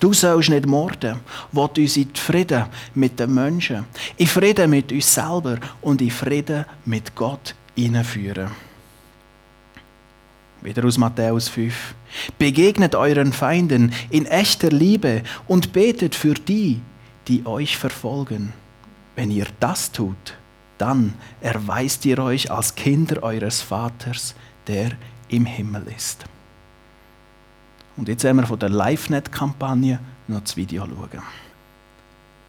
Du 0.00 0.12
sollst 0.12 0.50
nicht 0.50 0.66
morden, 0.66 1.20
will 1.52 1.68
uns 1.78 1.96
in 1.96 2.14
Frieden 2.14 2.66
mit 2.94 3.20
den 3.20 3.32
Menschen, 3.32 3.86
in 4.16 4.26
Frieden 4.26 4.70
mit 4.70 4.90
uns 4.90 5.14
selber 5.14 5.58
und 5.80 6.00
in 6.02 6.10
Frieden 6.10 6.64
mit 6.84 7.14
Gott 7.14 7.54
hineinführen. 7.82 8.50
Wieder 10.62 10.84
aus 10.84 10.98
Matthäus 10.98 11.48
5. 11.48 11.94
Begegnet 12.38 12.94
euren 12.94 13.32
Feinden 13.32 13.92
in 14.10 14.26
echter 14.26 14.68
Liebe 14.68 15.22
und 15.46 15.72
betet 15.72 16.14
für 16.14 16.34
die, 16.34 16.80
die 17.28 17.46
euch 17.46 17.78
verfolgen. 17.78 18.52
Wenn 19.16 19.30
ihr 19.30 19.46
das 19.58 19.92
tut, 19.92 20.34
dann 20.76 21.14
erweist 21.40 22.04
ihr 22.04 22.18
euch 22.18 22.50
als 22.50 22.74
Kinder 22.74 23.22
eures 23.22 23.62
Vaters, 23.62 24.34
der 24.66 24.92
im 25.28 25.46
Himmel 25.46 25.84
ist. 25.96 26.24
Und 27.96 28.08
jetzt 28.08 28.24
werden 28.24 28.38
wir 28.38 28.46
von 28.46 28.58
der 28.58 28.70
LiveNet-Kampagne 28.70 29.98
noch 30.28 30.40
das 30.40 30.56
Video 30.56 30.86
schauen. 30.86 31.22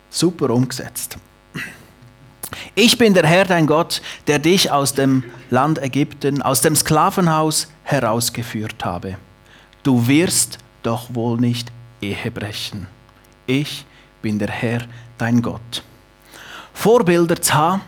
Super 0.09 0.49
umgesetzt. 0.49 1.17
Ich 2.73 2.97
bin 2.97 3.13
der 3.13 3.27
Herr, 3.27 3.43
dein 3.43 3.67
Gott, 3.67 4.01
der 4.27 4.39
dich 4.39 4.71
aus 4.71 4.93
dem 4.93 5.25
Land 5.49 5.81
Ägypten, 5.83 6.41
aus 6.41 6.61
dem 6.61 6.73
Sklavenhaus 6.73 7.67
herausgeführt 7.83 8.85
habe. 8.85 9.17
Du 9.83 10.07
wirst 10.07 10.57
doch 10.81 11.13
wohl 11.13 11.37
nicht 11.37 11.69
Ehe 12.01 12.31
brechen. 12.31 12.87
Ich 13.45 13.85
bin 14.21 14.39
der 14.39 14.49
Herr, 14.49 14.83
dein 15.17 15.41
Gott. 15.41 15.83
Vorbilder 16.73 17.41
zu 17.41 17.53
haben, 17.53 17.81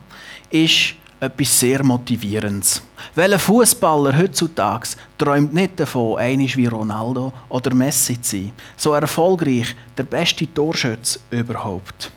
ist 0.49 0.95
etwas 1.21 1.57
sehr 1.57 1.81
Motivierendes. 1.81 2.83
Welcher 3.15 3.39
Fußballer 3.39 4.17
heutzutage 4.17 4.89
träumt 5.17 5.53
nicht 5.53 5.79
davon, 5.79 6.17
einig 6.17 6.57
wie 6.57 6.65
Ronaldo 6.65 7.31
oder 7.47 7.73
Messi 7.73 8.21
zu 8.21 8.37
sein, 8.37 8.51
so 8.75 8.93
erfolgreich, 8.93 9.77
der 9.97 10.03
beste 10.03 10.53
Torschütz 10.53 11.19
überhaupt. 11.31 12.11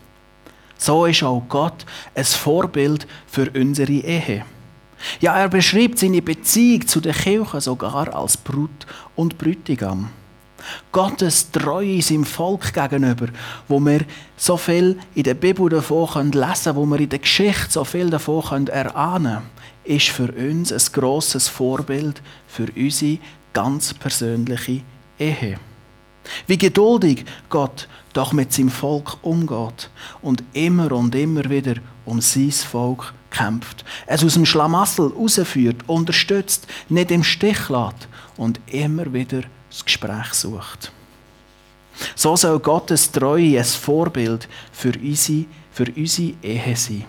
So 0.79 1.07
ist 1.07 1.23
auch 1.23 1.43
Gott 1.49 1.87
ein 2.15 2.25
Vorbild 2.25 3.07
für 3.27 3.51
unsere 3.55 3.93
Ehe. 3.93 4.45
Ja, 5.21 5.39
er 5.39 5.49
beschreibt 5.49 5.99
seine 5.99 6.23
Beziehung 6.23 6.87
zu 6.87 7.01
der 7.01 7.15
Kirche 7.15 7.61
sogar 7.61 8.15
als 8.15 8.37
Brut 8.37 8.87
und 9.15 9.39
Brütigam. 9.39 10.11
Gottes 10.91 11.51
Treue 11.53 12.03
seinem 12.03 12.25
Volk 12.25 12.73
gegenüber, 12.73 13.29
wo 13.69 13.79
wir 13.79 14.01
so 14.37 14.57
viel 14.57 14.99
in 15.15 15.23
der 15.23 15.35
Bibel 15.35 15.69
davon 15.69 16.33
lesen 16.33 16.65
können, 16.65 16.77
wo 16.77 16.87
wir 16.87 17.01
in 17.01 17.09
der 17.09 17.19
Geschichte 17.21 17.71
so 17.71 17.85
viel 17.85 18.11
davon 18.11 18.67
erahnen 18.67 19.35
können, 19.35 19.43
ist 19.85 20.09
für 20.09 20.33
uns 20.33 20.73
ein 20.73 20.93
grosses 20.93 21.49
Vorbild 21.49 22.21
für 22.49 22.67
unsere 22.75 23.19
ganz 23.53 23.95
persönliche 23.95 24.81
Ehe. 25.19 25.59
Wie 26.47 26.59
geduldig 26.59 27.25
Gott 27.49 27.89
doch 28.13 28.33
mit 28.33 28.53
seinem 28.53 28.71
Volk 28.71 29.19
umgeht 29.23 29.91
und 30.23 30.43
immer 30.53 30.93
und 30.93 31.15
immer 31.15 31.49
wieder 31.51 31.75
um 32.05 32.21
sein 32.21 32.51
Volk 32.51 33.13
kämpft. 33.31 33.85
Es 34.07 34.25
aus 34.25 34.35
dem 34.35 34.47
Schlamassel 34.47 35.09
rausführt, 35.09 35.89
unterstützt, 35.89 36.67
nicht 36.89 37.11
im 37.11 37.23
Stich 37.23 37.69
lässt 37.69 38.09
und 38.37 38.61
immer 38.67 39.13
wieder 39.13 39.43
das 39.69 39.85
Gespräch 39.85 40.33
sucht. 40.33 40.93
So 42.15 42.37
soll 42.37 42.59
Gottes 42.59 43.11
Treue 43.11 43.59
ein 43.59 43.65
Vorbild 43.65 44.49
für 44.73 44.93
unsere, 44.99 45.47
für 45.73 45.87
unsere 45.95 46.35
Ehe 46.43 46.77
sein. 46.77 47.05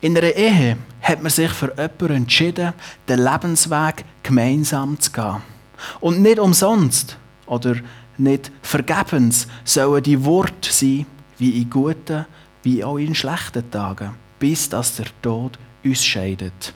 In 0.00 0.16
einer 0.16 0.34
Ehe 0.34 0.76
hat 1.02 1.22
man 1.22 1.30
sich 1.30 1.50
für 1.50 1.72
jemanden 1.76 2.14
entschieden, 2.14 2.72
den 3.08 3.18
Lebensweg 3.18 4.04
gemeinsam 4.22 4.98
zu 5.00 5.10
gehen. 5.10 5.57
Und 6.00 6.20
nicht 6.20 6.38
umsonst 6.38 7.16
oder 7.46 7.76
nicht 8.16 8.50
vergebens 8.62 9.46
sollen 9.64 10.02
die 10.02 10.24
Worte 10.24 10.72
sein, 10.72 11.06
wie 11.38 11.62
in 11.62 11.70
guten, 11.70 12.26
wie 12.62 12.82
auch 12.82 12.98
in 12.98 13.14
schlechten 13.14 13.70
Tagen, 13.70 14.14
bis 14.38 14.68
dass 14.68 14.96
der 14.96 15.06
Tod 15.22 15.58
uns 15.84 16.04
scheidet. 16.04 16.74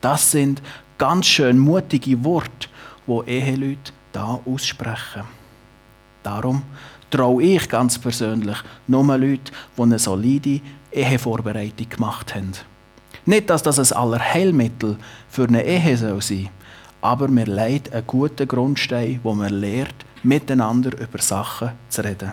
Das 0.00 0.30
sind 0.30 0.62
ganz 0.96 1.26
schön 1.26 1.58
mutige 1.58 2.24
Worte, 2.24 2.68
wo 3.06 3.22
Eheleute 3.24 3.92
da 4.12 4.40
aussprechen. 4.44 5.24
Darum 6.22 6.62
traue 7.10 7.42
ich 7.42 7.68
ganz 7.68 7.98
persönlich 7.98 8.58
nur 8.86 9.04
Leute, 9.18 9.52
die 9.76 9.82
eine 9.82 9.98
solide 9.98 10.60
Ehevorbereitung 10.92 11.88
gemacht 11.88 12.34
haben. 12.34 12.52
Nicht, 13.26 13.50
dass 13.50 13.62
das 13.62 13.78
ein 13.78 13.98
Allerheilmittel 13.98 14.96
für 15.28 15.44
eine 15.44 15.64
Ehe 15.64 15.96
soll 15.96 16.22
sein 16.22 16.48
aber 17.00 17.28
mir 17.28 17.46
leidet 17.46 17.92
einen 17.92 18.06
guten 18.06 18.46
Grundstein, 18.46 19.20
wo 19.22 19.34
man 19.34 19.52
lernt, 19.52 19.94
miteinander 20.22 20.98
über 20.98 21.18
Sachen 21.20 21.72
zu 21.88 22.04
reden. 22.04 22.32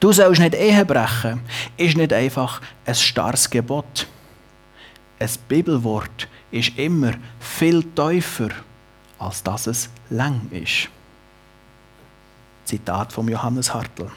Du 0.00 0.12
sollst 0.12 0.40
nicht 0.40 0.54
Ehe 0.54 0.84
brechen, 0.84 1.40
ist 1.76 1.96
nicht 1.96 2.12
einfach 2.12 2.60
ein 2.86 2.94
starres 2.94 3.48
Gebot. 3.48 4.06
Ein 5.18 5.28
Bibelwort 5.48 6.28
ist 6.50 6.76
immer 6.78 7.12
viel 7.38 7.84
tiefer 7.94 8.50
als 9.20 9.42
dass 9.42 9.66
es 9.66 9.90
lang 10.08 10.40
ist. 10.50 10.88
Zitat 12.64 13.12
von 13.12 13.28
Johannes 13.28 13.72
Hartl. 13.72 14.10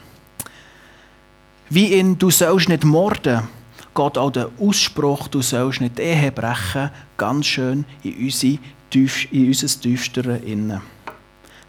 Wie 1.68 1.92
in 1.92 2.18
Du 2.18 2.30
sollst 2.30 2.68
nicht 2.68 2.84
morden, 2.84 3.48
geht 3.94 4.18
auch 4.18 4.30
der 4.30 4.50
Ausspruch 4.58 5.28
Du 5.28 5.42
sollst 5.42 5.80
nicht 5.80 6.00
Ehe 6.00 6.32
brechen 6.32 6.90
ganz 7.16 7.46
schön 7.46 7.84
in, 8.02 8.16
unsere, 8.24 8.58
in 8.94 9.48
unser 9.48 9.80
Tiefstere 9.80 10.36
innen. 10.36 10.80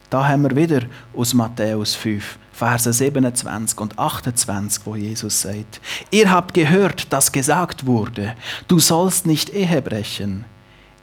Da 0.09 0.27
haben 0.27 0.43
wir 0.43 0.55
wieder 0.55 0.83
aus 1.15 1.33
Matthäus 1.33 1.95
5, 1.95 2.37
Verse 2.51 2.93
27 2.93 3.79
und 3.79 3.97
28, 3.97 4.85
wo 4.85 4.95
Jesus 4.95 5.41
sagt, 5.41 5.81
Ihr 6.11 6.31
habt 6.31 6.53
gehört, 6.53 7.11
dass 7.11 7.31
gesagt 7.31 7.85
wurde, 7.85 8.35
du 8.67 8.79
sollst 8.79 9.25
nicht 9.25 9.49
Ehe 9.49 9.81
brechen. 9.81 10.45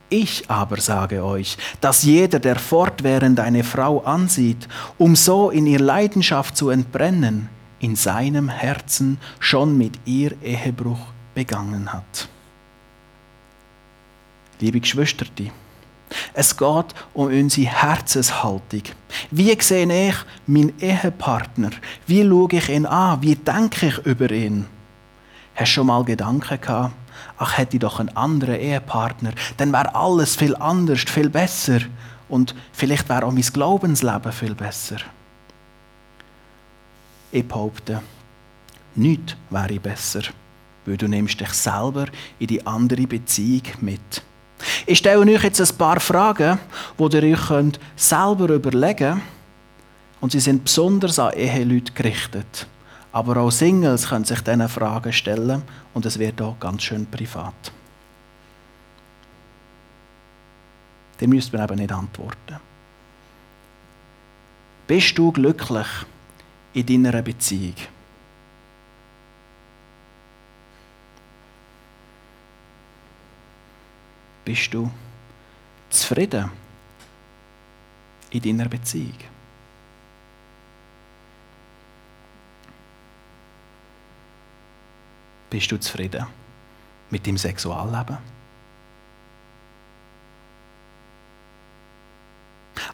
Ich 0.09 0.51
aber 0.51 0.81
sage 0.81 1.25
euch, 1.25 1.57
dass 1.81 2.03
jeder, 2.03 2.39
der 2.39 2.57
fortwährend 2.57 3.41
eine 3.41 3.65
Frau 3.65 4.01
ansieht, 4.03 4.69
um 4.99 5.17
so 5.17 5.51
in 5.51 5.67
ihr 5.67 5.81
Leidenschaft 5.81 6.57
zu 6.57 6.69
entbrennen, 6.69 7.49
in 7.81 7.97
seinem 7.97 8.49
Herzen 8.49 9.19
schon 9.41 9.77
mit 9.77 9.99
ihr 10.05 10.33
Ehebruch 10.43 11.01
begangen 11.35 11.93
hat. 11.93 12.29
Liebe 14.61 14.81
Geschwister, 14.81 15.25
es 16.35 16.57
geht 16.57 16.95
um 17.15 17.27
unsere 17.27 17.69
Herzenshaltung. 17.69 18.83
Wie 19.31 19.57
sehe 19.61 20.09
ich 20.09 20.17
meinen 20.47 20.79
Ehepartner? 20.81 21.71
Wie 22.07 22.23
schaue 22.23 22.49
ich 22.53 22.69
ihn 22.69 22.87
an? 22.87 23.23
Wie 23.23 23.37
denke 23.37 23.87
ich 23.87 23.99
über 23.99 24.31
ihn? 24.31 24.67
Hast 25.55 25.71
du 25.71 25.75
schon 25.75 25.87
mal 25.87 26.05
Gedanken 26.05 26.61
gehabt, 26.61 26.95
ach 27.39 27.59
hätte 27.59 27.77
ich 27.77 27.81
doch 27.81 28.01
einen 28.01 28.17
anderen 28.17 28.57
Ehepartner, 28.57 29.33
dann 29.57 29.73
wäre 29.73 29.95
alles 29.95 30.37
viel 30.37 30.57
anders, 30.57 31.01
viel 31.01 31.29
besser 31.29 31.81
und 32.29 32.55
vielleicht 32.73 33.09
wäre 33.09 33.27
auch 33.27 33.33
mein 33.33 33.43
Glaubensleben 33.43 34.33
viel 34.33 34.55
besser. 34.55 34.97
Ich 37.31 37.47
behaupte, 37.47 38.03
nichts 38.95 39.37
wäre 39.51 39.81
besser, 39.81 40.23
weil 40.87 40.97
du 40.97 41.09
nimmst 41.09 41.41
dich 41.41 41.53
selber 41.53 42.07
in 42.39 42.47
die 42.47 42.67
andere 42.67 43.07
Beziehung 43.07 43.63
mit. 43.81 44.23
Ich 44.93 44.99
stelle 44.99 45.21
euch 45.21 45.43
jetzt 45.43 45.59
ein 45.59 45.79
paar 45.79 46.01
Fragen, 46.01 46.59
die 46.99 47.17
ihr 47.17 47.23
euch 47.23 47.79
selber 47.97 48.51
überlegen 48.51 48.99
könnt. 48.99 49.23
Und 50.21 50.33
sie 50.33 50.41
sind 50.41 50.65
besonders 50.65 51.19
an 51.19 51.33
Eheleute 51.33 51.95
gerichtet. 51.95 52.67
Aber 53.11 53.39
auch 53.39 53.51
Singles 53.51 54.11
können 54.11 54.27
sich 54.27 54.43
diese 54.43 54.69
Fragen 54.69 55.11
stellen 55.11 55.63
und 55.95 56.05
es 56.05 56.19
wird 56.19 56.43
auch 56.43 56.61
ganz 56.61 56.83
schön 56.83 57.07
privat. 57.07 57.73
Die 61.19 61.27
müsst 61.27 61.55
mir 61.55 61.65
eben 61.65 61.77
nicht 61.77 61.91
antworten. 61.91 62.61
Bist 64.87 65.17
du 65.17 65.33
glücklich 65.33 65.89
in 66.75 67.03
deiner 67.03 67.23
Beziehung? 67.23 67.77
Bist 74.45 74.75
du 74.75 74.91
zufrieden 75.91 76.51
in 78.31 78.43
deiner 78.43 78.69
Beziehung? 78.69 79.19
Bist 85.51 85.71
du 85.71 85.79
zufrieden 85.79 86.27
mit 87.11 87.27
dem 87.27 87.37
Sexualleben? 87.37 88.19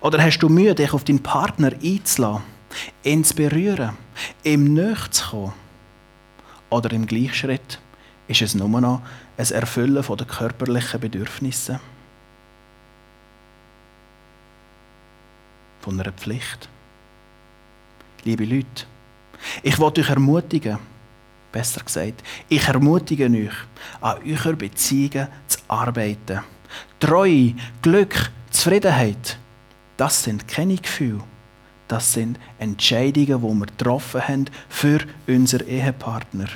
Oder 0.00 0.22
hast 0.22 0.38
du 0.40 0.48
Mühe, 0.48 0.74
dich 0.74 0.92
auf 0.92 1.04
deinen 1.04 1.22
Partner 1.22 1.72
einzulassen, 1.72 2.42
ihn 3.04 3.24
zu 3.24 3.34
berühren, 3.34 3.96
ihm 4.44 4.74
näher 4.74 5.10
zu 5.10 5.30
kommen? 5.30 5.52
Oder 6.70 6.92
im 6.92 7.06
Gleichschritt 7.06 7.80
ist 8.28 8.42
es 8.42 8.54
nur 8.54 8.68
noch 8.80 9.02
ein 9.36 9.50
Erfüllen 9.50 10.02
der 10.02 10.26
körperlichen 10.26 11.00
Bedürfnisse? 11.00 11.80
Von 15.80 15.98
einer 15.98 16.12
Pflicht? 16.12 16.68
Liebe 18.24 18.44
Leute, 18.44 18.84
ich 19.62 19.78
wollte 19.78 20.02
euch 20.02 20.10
ermutigen, 20.10 20.78
besser 21.50 21.82
gesagt, 21.82 22.22
ich 22.48 22.68
ermutige 22.68 23.26
euch, 23.26 23.54
an 24.02 24.18
euren 24.26 24.58
Beziehungen 24.58 25.28
zu 25.46 25.58
arbeiten. 25.68 26.40
Treue, 27.00 27.54
Glück, 27.80 28.30
Zufriedenheit, 28.50 29.38
das 29.96 30.22
sind 30.24 30.46
keine 30.46 30.76
Gefühle. 30.76 31.22
Das 31.86 32.12
sind 32.12 32.38
Entscheidungen, 32.58 33.40
die 33.40 33.58
wir 33.60 33.66
getroffen 33.66 34.28
haben 34.28 34.44
für 34.68 35.00
unseren 35.26 35.66
Ehepartner. 35.66 36.48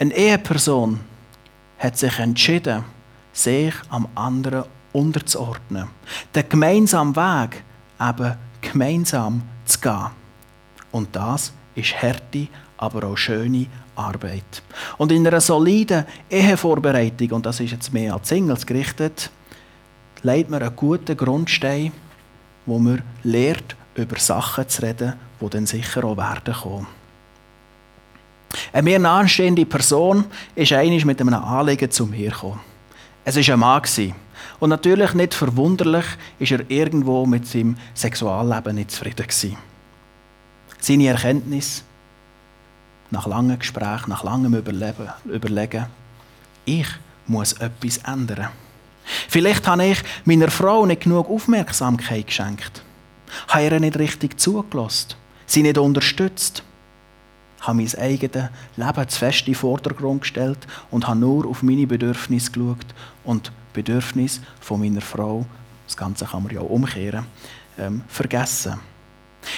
Eine 0.00 0.14
Eheperson 0.14 1.00
hat 1.78 1.98
sich 1.98 2.18
entschieden, 2.20 2.84
sich 3.32 3.74
am 3.88 4.06
anderen 4.14 4.64
unterzuordnen. 4.92 5.88
Den 6.32 6.48
gemeinsamen 6.48 7.16
Weg 7.16 7.64
eben 8.00 8.36
gemeinsam 8.60 9.42
zu 9.64 9.80
gehen. 9.80 10.06
Und 10.92 11.14
das 11.16 11.52
ist 11.74 12.00
harte, 12.00 12.46
aber 12.76 13.08
auch 13.08 13.16
schöne 13.16 13.66
Arbeit. 13.96 14.62
Und 14.98 15.10
in 15.10 15.26
einer 15.26 15.40
soliden 15.40 16.04
Ehevorbereitung, 16.30 17.32
und 17.32 17.46
das 17.46 17.58
ist 17.58 17.72
jetzt 17.72 17.92
mehr 17.92 18.14
als 18.14 18.28
Singles 18.28 18.64
gerichtet, 18.64 19.30
legt 20.22 20.48
man 20.48 20.62
einen 20.62 20.76
guten 20.76 21.16
Grundstein, 21.16 21.90
wo 22.66 22.78
man 22.78 23.02
lernt, 23.24 23.74
über 23.96 24.18
Sachen 24.20 24.68
zu 24.68 24.82
reden, 24.82 25.14
die 25.40 25.50
dann 25.50 25.66
sicher 25.66 26.04
auch 26.04 26.16
werden 26.16 26.54
kommen. 26.54 26.97
Eine 28.72 28.82
mir 28.82 28.98
nahestehende 28.98 29.66
Person 29.66 30.24
ist 30.54 30.72
einig 30.72 31.04
mit 31.04 31.20
einem 31.20 31.34
Anliegen 31.34 31.90
zu 31.90 32.06
mir 32.06 32.30
gekommen. 32.30 32.60
Es 33.24 33.36
war 33.36 33.54
ein 33.54 33.60
Mann. 33.60 34.14
Und 34.60 34.70
natürlich 34.70 35.14
nicht 35.14 35.34
verwunderlich 35.34 36.06
ist 36.38 36.52
er 36.52 36.68
irgendwo 36.68 37.26
mit 37.26 37.46
seinem 37.46 37.76
Sexualleben 37.94 38.74
nicht 38.74 38.90
zufrieden 38.90 39.26
gewesen. 39.26 39.56
Seine 40.80 41.08
Erkenntnis 41.08 41.84
nach 43.10 43.26
langem 43.26 43.58
Gespräch, 43.58 44.06
nach 44.06 44.24
langem 44.24 44.54
Überlegen, 44.54 45.86
ich 46.64 46.88
muss 47.26 47.54
etwas 47.54 47.98
ändern. 47.98 48.48
Vielleicht 49.28 49.66
habe 49.66 49.86
ich 49.86 50.02
meiner 50.24 50.50
Frau 50.50 50.84
nicht 50.84 51.02
genug 51.02 51.30
Aufmerksamkeit 51.30 52.26
geschenkt, 52.26 52.82
habe 53.48 53.64
ihr 53.64 53.80
nicht 53.80 53.98
richtig 53.98 54.38
zugelassen, 54.38 55.14
sie 55.46 55.62
nicht 55.62 55.78
unterstützt, 55.78 56.62
habe 57.60 57.76
mein 57.76 57.94
eigenes 57.98 58.48
Leben 58.76 59.08
zu 59.08 59.18
fest 59.18 59.40
in 59.40 59.52
den 59.52 59.54
Vordergrund 59.54 60.22
gestellt 60.22 60.66
und 60.90 61.06
habe 61.08 61.18
nur 61.18 61.46
auf 61.46 61.62
meine 61.62 61.86
Bedürfnisse 61.86 62.50
geschaut 62.52 62.86
und 63.24 63.52
Bedürfnisse 63.72 64.40
von 64.60 64.80
meiner 64.80 65.00
Frau, 65.00 65.44
das 65.86 65.96
Ganze 65.96 66.24
kann 66.26 66.42
man 66.42 66.54
ja 66.54 66.60
auch 66.60 66.70
umkehren, 66.70 67.26
ähm, 67.78 68.02
vergessen. 68.08 68.74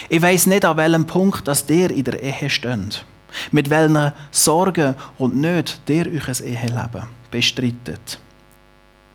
Ich 0.09 0.23
weiß 0.23 0.47
nicht, 0.47 0.65
an 0.65 0.77
welchem 0.77 1.07
Punkt 1.07 1.47
dass 1.49 1.67
der 1.67 1.91
in 1.91 2.05
der 2.05 2.23
Ehe 2.23 2.51
steht. 2.51 3.05
Mit 3.53 3.71
welchen 3.71 4.13
Sorgen 4.31 4.95
und 5.19 5.37
nicht 5.37 5.89
der 5.89 6.07
euch 6.07 6.29
ein 6.29 6.47
Eheleben 6.47 7.05
bestreitet. 7.31 8.19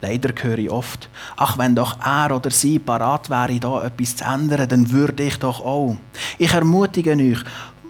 Leider 0.02 0.34
höre 0.42 0.58
ich 0.58 0.70
oft, 0.70 1.10
ach, 1.36 1.58
wenn 1.58 1.76
doch 1.76 2.00
er 2.00 2.36
oder 2.36 2.52
sie 2.52 2.80
parat 2.80 3.30
wäre, 3.30 3.60
da 3.60 3.84
etwas 3.84 4.18
zu 4.18 4.26
ändern, 4.26 4.68
dann 4.68 4.92
würde 4.92 5.24
ich 5.24 5.40
doch 5.40 5.62
auch. 5.62 5.98
Ich 6.38 6.54
ermutige 6.54 7.14
euch, 7.14 7.44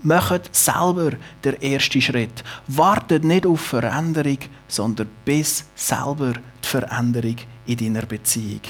macht 0.05 0.55
selber 0.55 1.11
den 1.43 1.61
ersten 1.61 2.01
Schritt. 2.01 2.43
Wartet 2.67 3.23
nicht 3.23 3.45
auf 3.45 3.61
Veränderung, 3.61 4.39
sondern 4.67 5.09
bis 5.25 5.65
selber 5.75 6.33
die 6.33 6.67
Veränderung 6.67 7.37
in 7.65 7.77
deiner 7.77 8.05
Beziehung. 8.05 8.61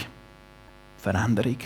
Veränderung, 0.97 1.57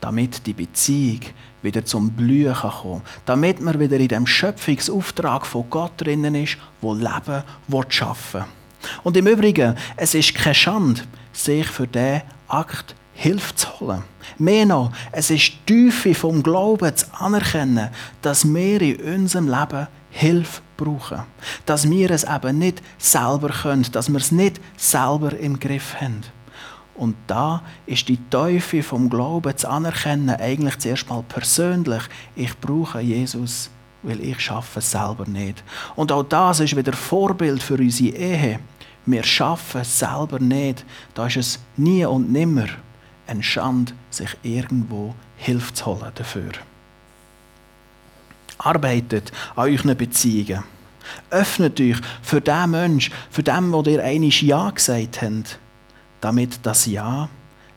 damit 0.00 0.46
die 0.46 0.54
Beziehung 0.54 1.20
wieder 1.60 1.84
zum 1.84 2.10
Blühen 2.10 2.54
kann 2.54 2.70
kommen 2.70 3.02
damit 3.26 3.60
man 3.60 3.80
wieder 3.80 3.96
in 3.98 4.08
dem 4.08 4.26
Schöpfungsauftrag 4.26 5.44
von 5.44 5.68
Gott 5.68 5.92
drinnen 5.96 6.34
ist, 6.36 6.56
wo 6.80 6.94
Leben 6.94 7.42
schaffen 7.88 8.40
will. 8.40 8.48
Und 9.02 9.16
im 9.16 9.26
Übrigen, 9.26 9.74
es 9.96 10.14
ist 10.14 10.34
keine 10.34 10.54
Schande, 10.54 11.02
sich 11.32 11.66
für 11.66 11.86
diesen 11.86 12.22
Akt 12.46 12.94
Hilfe 13.20 13.52
zu 13.56 13.80
holen. 13.80 14.04
Mehr 14.38 14.64
noch, 14.64 14.92
es 15.10 15.30
ist 15.30 15.52
die 15.68 15.90
Tiefe 15.90 16.14
vom 16.14 16.40
Glauben 16.40 16.94
zu 16.94 17.04
anerkennen, 17.18 17.88
dass 18.22 18.44
wir 18.44 18.80
in 18.80 19.22
unserem 19.22 19.48
Leben 19.48 19.88
Hilfe 20.10 20.62
brauchen. 20.76 21.24
Dass 21.66 21.90
wir 21.90 22.12
es 22.12 22.22
eben 22.22 22.60
nicht 22.60 22.80
selber 22.96 23.48
können, 23.48 23.84
dass 23.90 24.08
wir 24.08 24.18
es 24.18 24.30
nicht 24.30 24.60
selber 24.76 25.36
im 25.36 25.58
Griff 25.58 26.00
haben. 26.00 26.22
Und 26.94 27.16
da 27.26 27.62
ist 27.86 28.08
die 28.08 28.20
Teufel 28.30 28.84
vom 28.84 29.10
Glauben 29.10 29.56
zu 29.56 29.68
anerkennen, 29.68 30.36
eigentlich 30.36 30.78
zuerst 30.78 31.10
mal 31.10 31.24
persönlich. 31.24 32.04
Ich 32.36 32.56
brauche 32.60 33.00
Jesus, 33.00 33.68
weil 34.04 34.20
ich 34.20 34.38
schaffe 34.38 34.78
es 34.78 34.92
selber 34.92 35.26
nicht. 35.26 35.64
Und 35.96 36.12
auch 36.12 36.22
das 36.22 36.60
ist 36.60 36.76
wieder 36.76 36.92
Vorbild 36.92 37.64
für 37.64 37.74
unsere 37.74 38.16
Ehe. 38.16 38.60
Wir 39.06 39.24
schaffen 39.24 39.80
es 39.80 39.98
selber 39.98 40.38
nicht. 40.38 40.84
Da 41.14 41.26
ist 41.26 41.36
es 41.36 41.58
nie 41.76 42.04
und 42.04 42.30
nimmer 42.30 42.68
eine 43.28 43.42
Schande, 43.42 43.92
sich 44.10 44.36
irgendwo 44.42 45.14
Hilfe 45.36 45.74
zu 45.74 45.86
holen 45.86 46.12
dafür. 46.14 46.52
Arbeitet 48.58 49.32
an 49.54 49.68
euren 49.68 49.96
Beziehungen. 49.96 50.64
Öffnet 51.30 51.80
euch 51.80 51.96
für 52.22 52.40
den 52.40 52.70
Menschen, 52.70 53.14
für 53.30 53.42
den, 53.42 53.72
wo 53.72 53.82
ihr 53.82 54.02
einiges 54.02 54.40
Ja 54.40 54.70
gesagt 54.70 55.22
habt 55.22 55.58
damit 56.20 56.60
das 56.64 56.86
Ja 56.86 57.28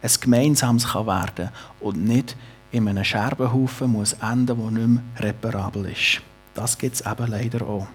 ein 0.02 0.12
gemeinsames 0.20 0.96
werden 0.96 1.32
kann 1.36 1.50
und 1.80 2.04
nicht 2.04 2.36
in 2.72 2.88
einem 2.88 3.04
Scherbenhaufen 3.04 3.92
muss 3.92 4.14
enden, 4.14 4.46
der 4.48 4.56
nicht 4.56 4.88
mehr 4.88 5.04
reparabel 5.20 5.86
ist. 5.86 6.22
Das 6.54 6.78
gibt 6.78 6.96
es 6.96 7.02
eben 7.02 7.28
leider 7.28 7.66
auch. 7.66 7.88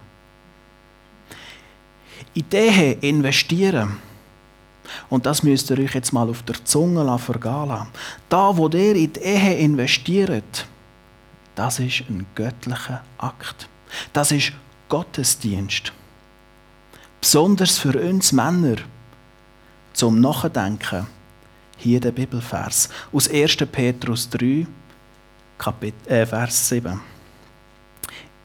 Ideen 2.34 3.00
investieren. 3.00 3.96
Und 5.08 5.26
das 5.26 5.42
müsst 5.42 5.70
ihr 5.70 5.78
euch 5.78 5.94
jetzt 5.94 6.12
mal 6.12 6.28
auf 6.28 6.42
der 6.42 6.64
Zunge 6.64 7.18
vergehen 7.18 7.68
lassen. 7.68 7.88
Da, 8.28 8.56
wo 8.56 8.68
ihr 8.68 8.94
in 8.94 9.12
die 9.12 9.20
Ehe 9.20 9.58
investiert, 9.58 10.66
das 11.54 11.78
ist 11.78 12.04
ein 12.08 12.26
göttlicher 12.34 13.02
Akt. 13.18 13.68
Das 14.12 14.30
ist 14.32 14.52
Gottesdienst. 14.88 15.92
Besonders 17.20 17.78
für 17.78 17.98
uns 17.98 18.32
Männer 18.32 18.76
zum 19.92 20.20
Nachdenken 20.20 21.06
hier 21.78 22.00
der 22.00 22.12
Bibelvers 22.12 22.88
aus 23.12 23.28
1. 23.28 23.56
Petrus 23.72 24.28
3, 24.30 24.66
Kapit 25.58 25.94
äh, 26.06 26.26
Vers 26.26 26.68
7. 26.68 27.15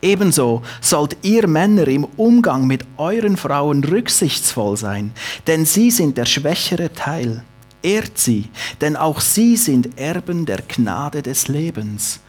Ebenso 0.01 0.63
sollt 0.81 1.17
ihr 1.21 1.47
Männer 1.47 1.87
im 1.87 2.05
Umgang 2.17 2.65
mit 2.65 2.85
euren 2.97 3.37
Frauen 3.37 3.83
rücksichtsvoll 3.83 4.75
sein, 4.75 5.11
denn 5.45 5.65
sie 5.65 5.91
sind 5.91 6.17
der 6.17 6.25
schwächere 6.25 6.91
Teil. 6.91 7.43
Ehrt 7.83 8.17
sie, 8.17 8.49
denn 8.79 8.95
auch 8.95 9.19
sie 9.19 9.55
sind 9.57 9.99
Erben 9.99 10.45
der 10.45 10.61
Gnade 10.67 11.21
des 11.21 11.47
Lebens. 11.47 12.19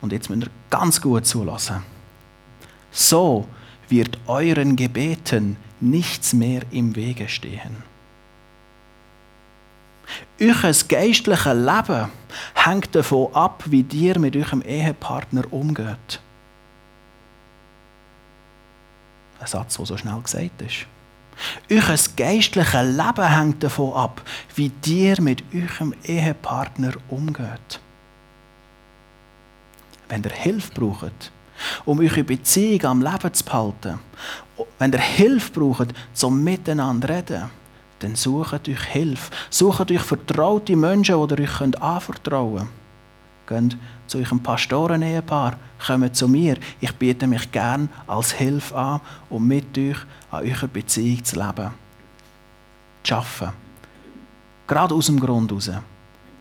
Und 0.00 0.12
jetzt 0.12 0.30
müsst 0.30 0.44
ihr 0.44 0.50
ganz 0.70 1.00
gut 1.00 1.26
zulassen. 1.26 1.82
So 2.90 3.46
wird 3.88 4.18
euren 4.26 4.76
Gebeten 4.76 5.56
nichts 5.80 6.32
mehr 6.32 6.62
im 6.70 6.94
Wege 6.96 7.28
stehen. 7.28 7.88
Euer 10.40 10.72
geistliches 10.88 11.44
Leben 11.54 12.08
hängt 12.54 12.94
davon 12.94 13.34
ab, 13.34 13.64
wie 13.66 13.84
ihr 13.92 14.18
mit 14.18 14.36
eurem 14.36 14.62
Ehepartner 14.62 15.44
umgeht. 15.50 16.20
Ein 19.48 19.50
Satz, 19.50 19.76
der 19.78 19.86
so 19.86 19.96
schnell 19.96 20.20
gesagt 20.20 20.62
ist. 20.62 20.86
Euer 21.70 21.96
geistliches 22.16 22.82
Leben 22.82 23.28
hängt 23.28 23.62
davon 23.62 23.94
ab, 23.94 24.22
wie 24.54 24.70
ihr 24.86 25.20
mit 25.22 25.42
eurem 25.54 25.94
Ehepartner 26.04 26.92
umgeht. 27.08 27.80
Wenn 30.08 30.22
ihr 30.22 30.32
Hilfe 30.32 30.72
braucht, 30.74 31.32
um 31.86 32.00
eure 32.00 32.24
Beziehung 32.24 32.84
am 32.84 33.02
Leben 33.02 33.32
zu 33.32 33.44
behalten, 33.44 34.00
wenn 34.78 34.92
ihr 34.92 35.00
Hilfe 35.00 35.52
braucht, 35.52 35.94
zum 36.12 36.44
Miteinander 36.44 37.08
zu 37.08 37.14
reden, 37.14 37.50
dann 38.00 38.16
sucht 38.16 38.68
euch 38.68 38.84
Hilfe. 38.84 39.30
Sucht 39.48 39.90
euch 39.90 40.02
vertraute 40.02 40.76
Menschen, 40.76 41.26
die 41.26 41.34
ihr 41.34 41.40
euch 41.40 41.80
anvertrauen 41.80 42.58
könnt. 42.58 42.77
Geht 43.48 43.76
zu 44.06 44.18
eurem 44.18 44.42
Pastoren-Ehepaar, 44.42 45.56
kommt 45.84 46.14
zu 46.14 46.28
mir. 46.28 46.58
Ich 46.80 46.94
biete 46.94 47.26
mich 47.26 47.50
gern 47.50 47.88
als 48.06 48.32
Hilfe 48.32 48.76
an, 48.76 49.00
um 49.30 49.46
mit 49.46 49.76
euch 49.78 49.96
an 50.30 50.44
eurer 50.44 50.68
Beziehung 50.68 51.24
zu 51.24 51.36
leben. 51.36 51.70
Zu 53.02 53.14
arbeiten. 53.14 53.52
Gerade 54.66 54.94
aus 54.94 55.06
dem 55.06 55.18
Grund 55.18 55.50
heraus. 55.50 55.70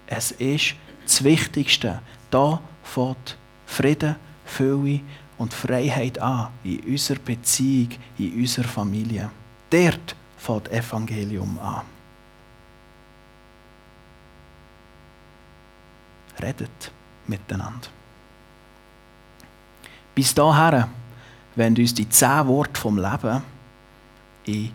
Es 0.05 0.31
ist 0.31 0.75
das 1.05 1.23
Wichtigste. 1.23 2.01
Da 2.29 2.59
fängt 2.83 3.37
Frieden, 3.65 4.15
Fülle 4.45 4.99
und 5.37 5.53
Freiheit 5.53 6.19
an 6.19 6.49
in 6.63 6.81
unserer 6.81 7.19
Beziehung, 7.19 7.91
in 8.17 8.33
unserer 8.41 8.67
Familie. 8.67 9.29
Dort 9.69 10.15
fängt 10.37 10.67
das 10.67 10.73
Evangelium 10.73 11.57
an. 11.59 11.83
Redet 16.41 16.91
miteinander. 17.27 17.87
Bis 20.15 20.33
dahin 20.33 20.85
wenn 21.57 21.75
uns 21.75 21.93
die 21.93 22.07
zehn 22.07 22.47
Worte 22.47 22.79
vom 22.79 22.97
Leben 22.97 23.41
in, 24.45 24.71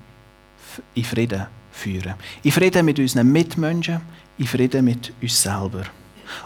in 0.95 1.05
Frieden 1.05 1.47
führen. 1.71 2.15
In 2.43 2.53
Frieden 2.53 2.85
mit 2.85 2.99
unseren 2.99 3.31
Mitmenschen, 3.31 4.01
in 4.37 4.47
Frieden 4.47 4.85
mit 4.85 5.12
uns 5.23 5.41
selber. 5.41 5.85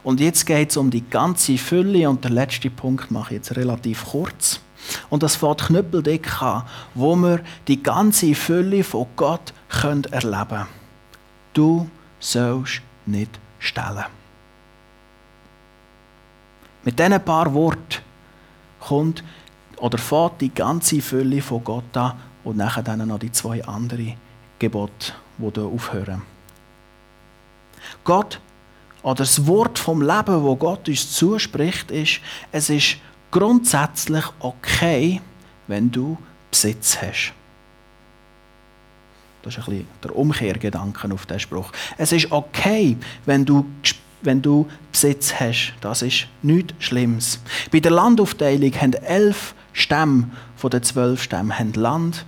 Und 0.03 0.21
jetzt 0.21 0.45
geht 0.45 0.71
es 0.71 0.77
um 0.77 0.91
die 0.91 1.09
ganze 1.09 1.57
Fülle 1.57 2.09
und 2.09 2.23
der 2.23 2.33
letzte 2.33 2.71
Punkt 2.71 3.11
mache 3.11 3.35
ich 3.35 3.39
jetzt 3.39 3.57
relativ 3.57 4.05
kurz. 4.05 4.61
Und 5.09 5.23
das 5.23 5.37
fährt 5.37 5.65
knüppeldick 5.65 6.43
an, 6.43 6.65
wo 6.95 7.17
wir 7.17 7.41
die 7.67 7.83
ganze 7.83 8.35
Fülle 8.35 8.85
von 8.85 9.07
Gott 9.17 9.55
erleben 9.83 10.11
können. 10.11 10.67
Du 11.55 11.89
sollst 12.21 12.83
nicht 13.07 13.31
stellen. 13.59 14.05
Mit 16.87 17.01
diesen 17.01 17.21
paar 17.21 17.53
Worten 17.53 18.01
kommt 18.79 19.25
oder 19.79 19.99
fährt 19.99 20.41
die 20.41 20.55
ganze 20.55 21.03
Fülle 21.03 21.43
von 21.43 21.65
Gott 21.65 21.97
an 21.97 22.13
und 22.45 22.59
nachher 22.59 22.85
dann 22.85 23.07
noch 23.09 23.19
die 23.19 23.33
zwei 23.33 23.63
anderen 23.65 24.15
Gebote, 24.61 25.13
die 25.37 25.51
hier 25.53 25.65
aufhören. 25.65 26.23
Gott 28.05 28.41
oder 29.03 29.17
das 29.17 29.49
Wort 29.49 29.81
vom 29.81 30.01
Leben, 30.01 30.45
wo 30.45 30.55
Gott 30.55 30.89
uns 30.89 31.11
zuspricht, 31.11 31.91
ist, 31.91 32.21
es 32.53 32.71
ist 32.71 32.99
grundsätzlich 33.33 34.25
okay, 34.39 35.21
wenn 35.67 35.91
du 35.91 36.17
Besitz 36.53 37.03
hast. 37.03 37.33
Das 39.43 39.57
ist 39.57 39.59
ein 39.59 39.71
bisschen 39.71 39.89
der 40.05 40.15
Umkehrgedanke 40.15 41.13
auf 41.13 41.27
diesen 41.27 41.41
Spruch. 41.41 41.73
Es 41.99 42.13
ist 42.13 42.31
okay, 42.31 42.97
wenn 43.25 43.45
du, 43.45 43.67
wenn 44.23 44.43
du 44.43 44.67
Besitz 44.93 45.35
hast. 45.35 45.75
Das 45.81 46.03
ist 46.03 46.27
nichts 46.43 46.75
Schlimmes. 46.79 47.41
Bei 47.71 47.81
der 47.81 47.93
Landaufteilung 47.93 48.73
haben 48.75 48.95
elf 48.95 49.55
Stämme 49.73 50.31
von 50.57 50.71
den 50.71 50.83
zwölf 50.83 51.23
Stämmen 51.23 51.73
Land, 51.75 52.25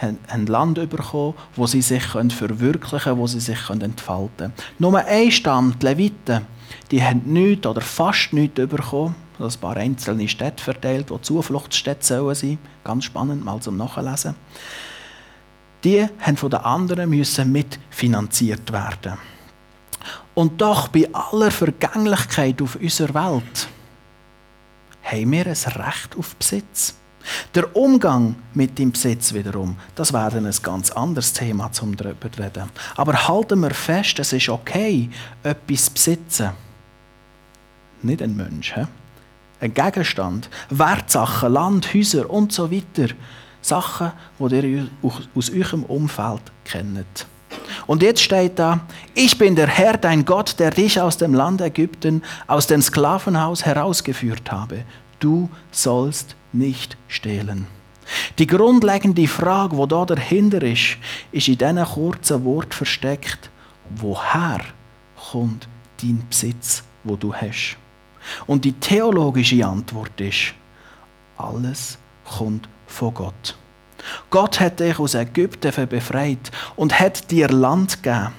haben 0.00 0.46
Land 0.46 0.90
bekommen, 0.90 1.34
wo 1.56 1.66
sie 1.66 1.82
sich 1.82 2.02
verwirklichen 2.02 3.00
können, 3.00 3.18
wo 3.18 3.26
sie 3.26 3.40
sich 3.40 3.70
entfalten 3.70 4.36
können. 4.36 4.52
Nur 4.78 4.98
ein 4.98 5.30
Stamm, 5.30 5.78
die 5.78 5.86
Leviten, 5.86 6.46
die 6.90 7.02
haben 7.02 7.22
nichts 7.26 7.66
oder 7.66 7.80
fast 7.80 8.32
nichts 8.32 8.54
bekommen. 8.54 9.14
ein 9.38 9.52
paar 9.60 9.76
einzelne 9.76 10.28
Städte 10.28 10.62
verteilt, 10.62 11.10
die 11.10 11.20
Zufluchtsstädte 11.20 12.04
sollen 12.04 12.34
sein. 12.34 12.58
Ganz 12.84 13.04
spannend, 13.04 13.44
mal 13.44 13.60
zum 13.60 13.76
Nachlesen. 13.76 14.34
Die 15.84 16.06
haben 16.20 16.36
von 16.36 16.50
den 16.50 16.60
anderen 16.60 17.08
müssen 17.08 17.50
mitfinanziert 17.52 18.70
werden. 18.70 19.14
Und 20.34 20.60
doch 20.60 20.88
bei 20.88 21.08
aller 21.12 21.50
Vergänglichkeit 21.50 22.60
auf 22.62 22.76
unserer 22.76 23.14
Welt 23.14 23.68
haben 25.02 25.32
wir 25.32 25.46
ein 25.46 25.52
Recht 25.52 26.16
auf 26.16 26.36
Besitz. 26.36 26.94
Der 27.54 27.76
Umgang 27.76 28.36
mit 28.54 28.78
dem 28.78 28.92
Besitz 28.92 29.34
wiederum, 29.34 29.76
das 29.94 30.12
wäre 30.12 30.38
ein 30.38 30.50
ganz 30.62 30.90
anderes 30.90 31.32
Thema 31.32 31.70
zum 31.70 31.96
darüber 31.96 32.32
zu 32.32 32.42
reden. 32.42 32.70
Aber 32.96 33.28
halten 33.28 33.60
wir 33.60 33.70
fest, 33.70 34.18
es 34.18 34.32
ist 34.32 34.48
okay, 34.48 35.10
etwas 35.42 35.86
zu 35.86 35.92
besitzen. 35.92 36.50
Nicht 38.02 38.22
ein 38.22 38.34
Mensch, 38.34 38.74
he? 38.74 38.86
ein 39.60 39.74
Gegenstand, 39.74 40.48
Wertsachen, 40.70 41.52
Land, 41.52 41.92
Häuser 41.94 42.28
und 42.28 42.52
so 42.52 42.70
weiter. 42.72 43.14
Sachen, 43.62 44.12
die 44.38 44.54
ihr 44.54 44.88
aus 45.34 45.50
eurem 45.50 45.84
Umfeld 45.84 46.40
kennt. 46.64 47.26
Und 47.86 48.02
jetzt 48.02 48.22
steht 48.22 48.58
da, 48.58 48.80
ich 49.14 49.38
bin 49.38 49.56
der 49.56 49.66
Herr, 49.66 49.96
dein 49.96 50.24
Gott, 50.24 50.58
der 50.58 50.70
dich 50.70 51.00
aus 51.00 51.16
dem 51.16 51.34
Land 51.34 51.60
Ägypten, 51.60 52.22
aus 52.46 52.66
dem 52.66 52.82
Sklavenhaus 52.82 53.64
herausgeführt 53.64 54.52
habe. 54.52 54.84
Du 55.18 55.50
sollst 55.70 56.36
nicht 56.52 56.96
stehlen. 57.08 57.66
Die 58.38 58.46
grundlegende 58.46 59.26
Frage, 59.28 59.76
wo 59.76 59.86
da 59.86 60.04
dahinter 60.04 60.62
ist, 60.62 60.96
ist 61.32 61.48
in 61.48 61.58
diesen 61.58 61.84
kurzen 61.84 62.44
Wort 62.44 62.74
versteckt. 62.74 63.50
Woher 63.96 64.60
kommt 65.30 65.68
dein 66.02 66.22
Besitz, 66.28 66.82
wo 67.04 67.16
du 67.16 67.34
hast? 67.34 67.76
Und 68.46 68.64
die 68.64 68.72
theologische 68.72 69.64
Antwort 69.64 70.20
ist, 70.20 70.54
alles 71.36 71.98
kommt 72.24 72.68
von 72.86 73.14
Gott. 73.14 73.56
Gott 74.30 74.60
hat 74.60 74.80
dich 74.80 74.98
aus 74.98 75.14
Ägypten 75.14 75.88
befreit 75.88 76.50
und 76.76 76.98
hat 76.98 77.30
dir 77.30 77.48
Land 77.48 78.02
gegeben. 78.02 78.32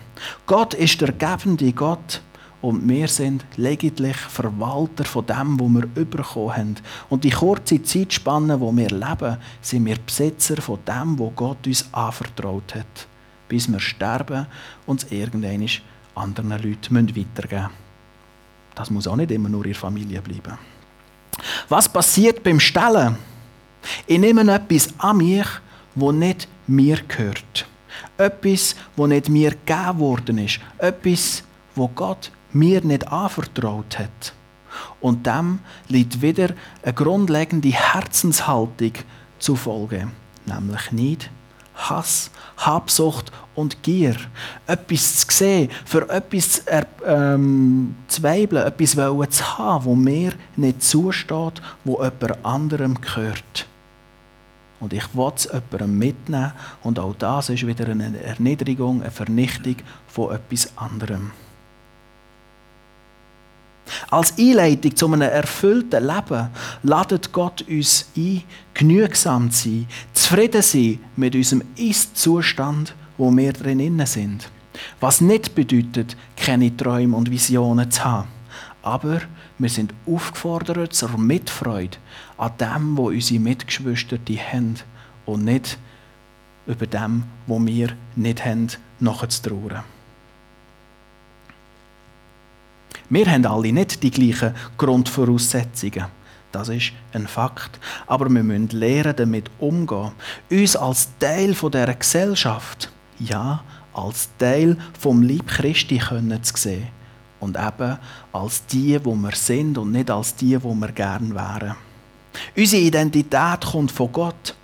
Gott 0.46 0.74
ist 0.74 1.02
der 1.02 1.12
gebende 1.12 1.72
Gott 1.74 2.22
und 2.62 2.88
wir 2.88 3.08
sind 3.08 3.44
lediglich 3.58 4.16
Verwalter 4.16 5.04
von 5.04 5.26
dem, 5.26 5.60
was 5.60 5.70
wir 5.70 6.06
bekommen 6.06 6.56
haben. 6.56 6.76
Und 7.10 7.24
die 7.24 7.32
kurze 7.32 7.82
Zeitspanne, 7.82 8.60
wo 8.60 8.76
wir 8.76 8.90
leben, 8.90 9.38
sind 9.62 9.86
wir 9.86 9.98
Besitzer 9.98 10.62
von 10.62 10.80
dem, 10.88 11.18
was 11.18 11.32
Gott 11.36 11.66
uns 11.66 11.92
anvertraut 11.92 12.76
hat. 12.76 13.08
Bis 13.48 13.72
wir 13.72 13.80
sterben 13.80 14.46
und 14.86 15.04
es 15.04 15.12
irgendwann 15.12 15.68
anderen 16.14 16.52
Leuten 16.52 16.96
weitergeben 16.96 17.64
müssen. 17.64 17.70
Das 18.76 18.90
muss 18.90 19.08
auch 19.08 19.16
nicht 19.16 19.32
immer 19.32 19.50
nur 19.50 19.66
in 19.66 19.72
der 19.72 19.80
Familie 19.80 20.22
bleiben. 20.22 20.58
Was 21.68 21.92
passiert 21.92 22.44
beim 22.44 22.60
Stellen? 22.60 23.18
Ich 24.08 24.20
nehme 24.20 24.42
etwas 24.54 24.90
an 24.98 25.18
mich, 25.18 25.48
das 25.96 26.14
nicht 26.14 26.48
mir 26.68 27.00
gehört. 27.08 27.68
Etwas, 28.18 28.76
das 28.96 29.08
nicht 29.08 29.30
mir 29.30 29.52
gegeben 29.52 30.00
worden 30.00 30.38
ist. 30.38 30.60
Etwas, 30.78 31.44
wo 31.76 31.88
Gott 31.88 32.32
mir 32.54 32.82
nicht 32.82 33.08
anvertraut 33.08 33.98
hat. 34.00 34.34
Und 35.00 35.26
dem 35.26 35.60
liegt 35.88 36.22
wieder 36.22 36.50
eine 36.84 36.94
grundlegende 36.94 37.70
Herzenshaltung 37.70 38.94
zufolge, 39.40 40.08
nämlich 40.46 40.92
nicht 40.92 41.30
Hass, 41.74 42.30
Habsucht 42.58 43.32
und 43.56 43.82
Gier. 43.82 44.16
Etwas 44.68 45.18
zu 45.18 45.28
sehen, 45.30 45.70
für 45.86 46.08
etwas 46.10 46.64
zu, 46.64 46.88
ähm, 47.06 47.96
zu 48.08 48.24
weibeln, 48.24 48.66
etwas 48.66 48.92
zu 49.38 49.58
haben, 49.58 49.86
wo 49.86 49.96
mir 49.96 50.34
nicht 50.56 50.84
zusteht, 50.84 51.62
wo 51.84 52.04
jemand 52.04 52.46
anderem 52.46 53.02
gehört. 53.02 53.68
Und 54.82 54.94
ich 54.94 55.16
will 55.16 55.32
es 55.36 55.46
jemandem 55.46 55.98
mitnehmen 55.98 56.52
und 56.82 57.00
auch 57.00 57.16
das 57.16 57.50
ist 57.50 57.66
wieder 57.66 57.88
eine 57.88 58.20
Erniedrigung, 58.22 59.02
eine 59.02 59.12
Vernichtung 59.12 59.76
von 60.08 60.36
etwas 60.36 60.76
anderem. 60.76 61.32
Als 64.10 64.38
Einleitung 64.38 64.96
zu 64.96 65.08
einem 65.08 65.22
erfüllten 65.22 66.06
Leben 66.06 66.50
ladet 66.84 67.32
Gott 67.32 67.64
uns 67.68 68.10
ein, 68.18 68.44
genügsam 68.74 69.52
zu 69.52 69.70
sein, 69.70 69.88
zufrieden 70.14 70.62
zu 70.62 70.78
sein 70.78 71.00
mit 71.16 71.36
unserem 71.36 71.64
Ist-Zustand, 71.76 72.96
wo 73.18 73.32
wir 73.32 73.54
drinnen 73.54 74.06
sind. 74.06 74.50
Was 75.00 75.22
nicht 75.22 75.54
bedeutet, 75.54 76.16
keine 76.36 76.76
Träume 76.76 77.16
und 77.16 77.30
Visionen 77.30 77.92
zu 77.92 78.04
haben. 78.04 78.28
Aber 78.82 79.22
wir 79.62 79.70
sind 79.70 79.94
aufgefordert 80.08 80.94
zur 80.94 81.18
Mitfreude 81.20 81.98
an 82.38 82.52
dem, 82.60 82.98
wo 82.98 83.10
unsere 83.10 83.40
Mitgeschwister 83.40 84.18
haben 84.52 84.80
und 85.28 85.46
nicht 85.46 85.78
über 86.66 86.88
dem, 86.88 87.24
wo 87.46 87.64
wir 87.64 87.90
nicht 88.16 88.44
haben, 88.44 88.68
nachzutrauen. 89.00 89.84
Wir 93.10 93.26
haben 93.30 93.46
alle 93.46 93.72
nicht 93.72 94.02
die 94.02 94.10
gleichen 94.10 94.56
Grundvoraussetzungen. 94.78 96.06
Das 96.52 96.70
ist 96.70 96.94
ein 97.14 97.28
Fakt. 97.28 97.80
Aber 98.08 98.30
wir 98.30 98.44
müssen 98.44 98.70
lernen, 98.70 99.16
damit 99.16 99.52
umzugehen. 99.60 100.14
Uns 100.50 100.76
als 100.76 101.10
Teil 101.20 101.54
dieser 101.54 101.94
Gesellschaft, 101.94 102.92
ja, 103.20 103.64
als 103.94 104.30
Teil 104.38 104.78
vom 105.00 105.22
Lieb 105.22 105.48
Christi 105.48 105.98
können 105.98 106.44
zu 106.44 106.58
sehen. 106.58 107.01
Und 107.42 107.58
eben 107.58 107.98
als 108.32 108.66
die, 108.68 109.04
wo 109.04 109.14
wir 109.16 109.36
sind 109.36 109.78
und 109.78 109.92
nicht 109.92 110.10
als 110.10 110.36
die, 110.36 110.64
wo 110.64 110.74
wir 110.74 110.92
gern 110.94 111.36
wären. 111.36 111.76
Unsere 112.56 112.82
Identität 112.82 113.62
kommt 113.62 113.92
von 113.92 114.12
Gott 114.12 114.56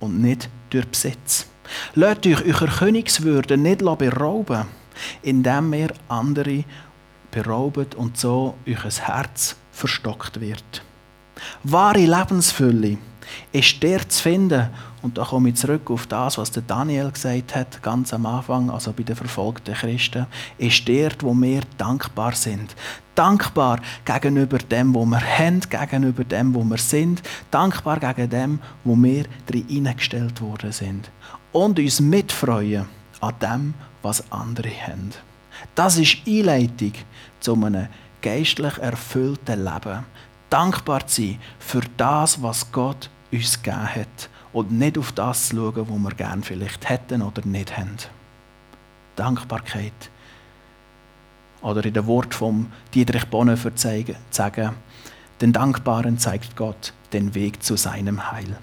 und 0.00 0.22
nicht 0.22 0.48
durch 0.70 0.86
Besitz. 0.86 1.46
Lasst 1.94 2.26
euch 2.26 2.44
eure 2.44 2.68
Königswürde 2.68 3.56
nicht 3.56 3.80
berauben, 3.80 4.64
indem 5.22 5.74
ihr 5.74 5.90
andere 6.08 6.64
beraubt 7.30 7.94
und 7.94 8.16
so 8.16 8.54
euer 8.66 8.90
Herz 8.90 9.56
verstockt 9.72 10.40
wird. 10.40 10.82
Wahre 11.64 12.06
Lebensfülle 12.06 12.98
ist 13.52 13.82
der 13.82 14.08
zu 14.08 14.22
finden, 14.22 14.68
und 15.02 15.18
da 15.18 15.24
komme 15.24 15.48
ich 15.48 15.56
zurück 15.56 15.90
auf 15.90 16.06
das, 16.06 16.38
was 16.38 16.52
der 16.52 16.62
Daniel 16.62 17.10
gesagt 17.10 17.56
hat, 17.56 17.82
ganz 17.82 18.14
am 18.14 18.24
Anfang, 18.24 18.70
also 18.70 18.92
bei 18.92 19.02
den 19.02 19.16
verfolgten 19.16 19.74
Christen, 19.74 20.26
ist 20.58 20.86
der, 20.86 21.10
wo 21.20 21.34
wir 21.34 21.62
dankbar 21.76 22.34
sind. 22.34 22.76
Dankbar 23.16 23.80
gegenüber 24.04 24.58
dem, 24.58 24.94
wo 24.94 25.04
wir 25.04 25.20
haben, 25.20 25.60
gegenüber 25.60 26.22
dem, 26.22 26.54
wo 26.54 26.62
wir 26.62 26.78
sind, 26.78 27.20
dankbar 27.50 27.98
gegen 27.98 28.30
dem, 28.30 28.58
wo 28.84 28.94
wir 28.96 29.24
hineingestellt 29.52 30.40
worden 30.40 30.70
sind. 30.70 31.10
Und 31.50 31.80
uns 31.80 32.00
mitfreuen 32.00 32.86
an 33.20 33.34
dem, 33.42 33.74
was 34.02 34.30
andere 34.30 34.70
haben. 34.70 35.10
Das 35.74 35.98
ist 35.98 36.18
Einleitung 36.26 36.92
zu 37.40 37.54
einem 37.54 37.88
geistlich 38.22 38.78
erfüllten 38.78 39.64
Leben. 39.64 40.04
Dankbar 40.48 41.06
zu 41.08 41.22
sein 41.22 41.38
für 41.58 41.82
das, 41.96 42.40
was 42.40 42.70
Gott 42.70 43.10
uns 43.32 43.60
gegeben 43.60 43.94
hat 43.94 44.28
und 44.52 44.72
nicht 44.72 44.98
auf 44.98 45.12
das 45.12 45.50
schauen, 45.50 45.74
was 45.76 45.98
wir 45.98 46.14
gerne 46.14 46.42
vielleicht 46.42 46.88
hätten 46.88 47.22
oder 47.22 47.44
nicht 47.44 47.76
haben. 47.76 47.96
Dankbarkeit. 49.16 50.10
Oder 51.62 51.84
in 51.84 51.94
den 51.94 52.06
Wort 52.06 52.34
von 52.34 52.66
Dietrich 52.92 53.26
Bonhoeffer 53.26 53.74
zu 53.76 54.04
sagen, 54.30 54.70
den 55.40 55.52
Dankbaren 55.52 56.18
zeigt 56.18 56.56
Gott 56.56 56.92
den 57.12 57.34
Weg 57.34 57.62
zu 57.62 57.76
seinem 57.76 58.30
Heil. 58.30 58.56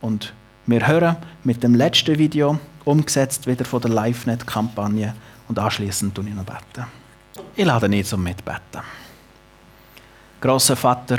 Und 0.00 0.32
wir 0.66 0.86
hören 0.86 1.16
mit 1.42 1.62
dem 1.62 1.74
letzten 1.74 2.18
Video, 2.18 2.58
umgesetzt 2.84 3.46
wieder 3.46 3.64
von 3.64 3.80
der 3.80 3.90
LiveNet-Kampagne, 3.90 5.14
und 5.48 5.58
anschließend 5.58 6.14
tun 6.14 6.28
ich 6.28 6.34
noch 6.34 6.44
beten. 6.44 6.86
Ich 7.56 7.64
lade 7.64 7.88
nicht 7.88 8.08
zum 8.08 8.22
Mitbeten. 8.22 8.82
Grosser 10.40 10.76
Vater, 10.76 11.18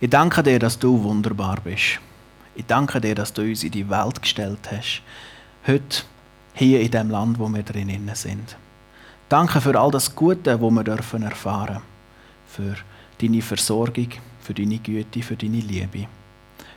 ich 0.00 0.10
danke 0.10 0.42
dir, 0.42 0.58
dass 0.58 0.76
du 0.76 1.00
wunderbar 1.02 1.58
bist. 1.62 2.00
Ich 2.56 2.66
danke 2.66 3.00
dir, 3.00 3.16
dass 3.16 3.32
du 3.32 3.42
uns 3.42 3.64
in 3.64 3.72
die 3.72 3.88
Welt 3.90 4.22
gestellt 4.22 4.70
hast. 4.70 5.02
Heute, 5.66 6.04
hier 6.54 6.80
in 6.80 6.90
dem 6.90 7.10
Land, 7.10 7.40
wo 7.40 7.48
wir 7.48 7.64
drinnen 7.64 8.08
sind. 8.14 8.56
Danke 9.28 9.60
für 9.60 9.78
all 9.78 9.90
das 9.90 10.14
Gute, 10.14 10.60
wo 10.60 10.70
wir 10.70 10.84
dürfen 10.84 11.24
erfahren. 11.24 11.82
Für 12.46 12.76
deine 13.20 13.42
Versorgung, 13.42 14.08
für 14.40 14.54
deine 14.54 14.78
Güte, 14.78 15.22
für 15.22 15.34
deine 15.34 15.58
Liebe. 15.58 16.06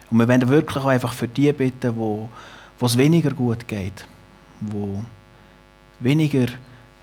Und 0.10 0.18
wir 0.18 0.28
werden 0.28 0.50
wirklich 0.50 0.84
auch 0.84 0.88
einfach 0.88 1.13
für 1.13 1.28
die 1.28 1.54
bitten, 1.54 1.96
wo, 1.96 2.30
wo 2.80 2.86
es 2.86 2.98
weniger 2.98 3.32
gut 3.32 3.68
geht, 3.68 4.08
wo 4.62 5.04
weniger 6.00 6.48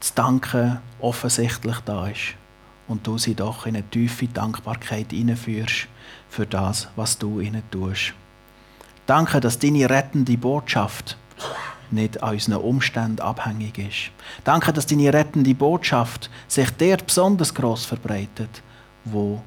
zu 0.00 0.14
danken 0.16 0.78
offensichtlich 1.00 1.78
da 1.84 2.08
ist 2.08 2.34
und 2.88 3.06
du 3.06 3.18
sie 3.18 3.36
doch 3.36 3.66
in 3.66 3.76
eine 3.76 3.88
tiefe 3.88 4.26
Dankbarkeit 4.26 5.12
hineinführst 5.12 5.86
für 6.28 6.46
das, 6.46 6.88
was 6.96 7.18
du 7.18 7.40
ihnen 7.40 7.62
tust. 7.70 8.14
Danke, 9.06 9.40
dass 9.40 9.58
deine 9.58 9.88
rettende 9.88 10.36
Botschaft 10.38 11.18
nicht 11.90 12.22
an 12.22 12.34
unseren 12.34 12.60
Umständen 12.62 13.20
abhängig 13.20 13.78
ist. 13.78 14.10
Danke, 14.44 14.72
dass 14.72 14.86
deine 14.86 15.12
rettende 15.12 15.54
Botschaft 15.54 16.30
sich 16.48 16.70
dort 16.70 17.06
besonders 17.06 17.54
groß 17.54 17.84
verbreitet, 17.84 18.62
wo 19.04 19.42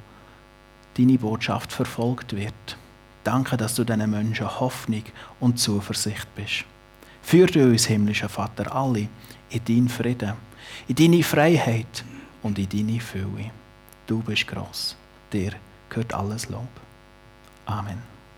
deine 0.97 1.17
Botschaft 1.17 1.71
verfolgt 1.71 2.35
wird. 2.35 2.77
Danke, 3.23 3.57
dass 3.57 3.75
du 3.75 3.83
diesen 3.83 4.09
Menschen 4.09 4.59
Hoffnung 4.59 5.03
und 5.39 5.59
Zuversicht 5.59 6.27
bist. 6.35 6.63
Führ 7.21 7.47
du 7.47 7.63
uns, 7.65 7.85
himmlischer 7.85 8.29
Vater, 8.29 8.73
alle 8.73 9.09
in 9.49 9.65
deinen 9.65 9.89
Frieden, 9.89 10.33
in 10.87 10.95
deine 10.95 11.23
Freiheit 11.23 12.05
und 12.41 12.57
in 12.57 12.69
deine 12.69 12.99
Fülle. 13.01 13.51
Du 14.05 14.19
bist 14.19 14.47
gross. 14.47 14.95
Dir 15.33 15.51
gehört 15.89 16.13
alles 16.13 16.47
Lob. 16.47 16.69
Amen. 17.65 18.16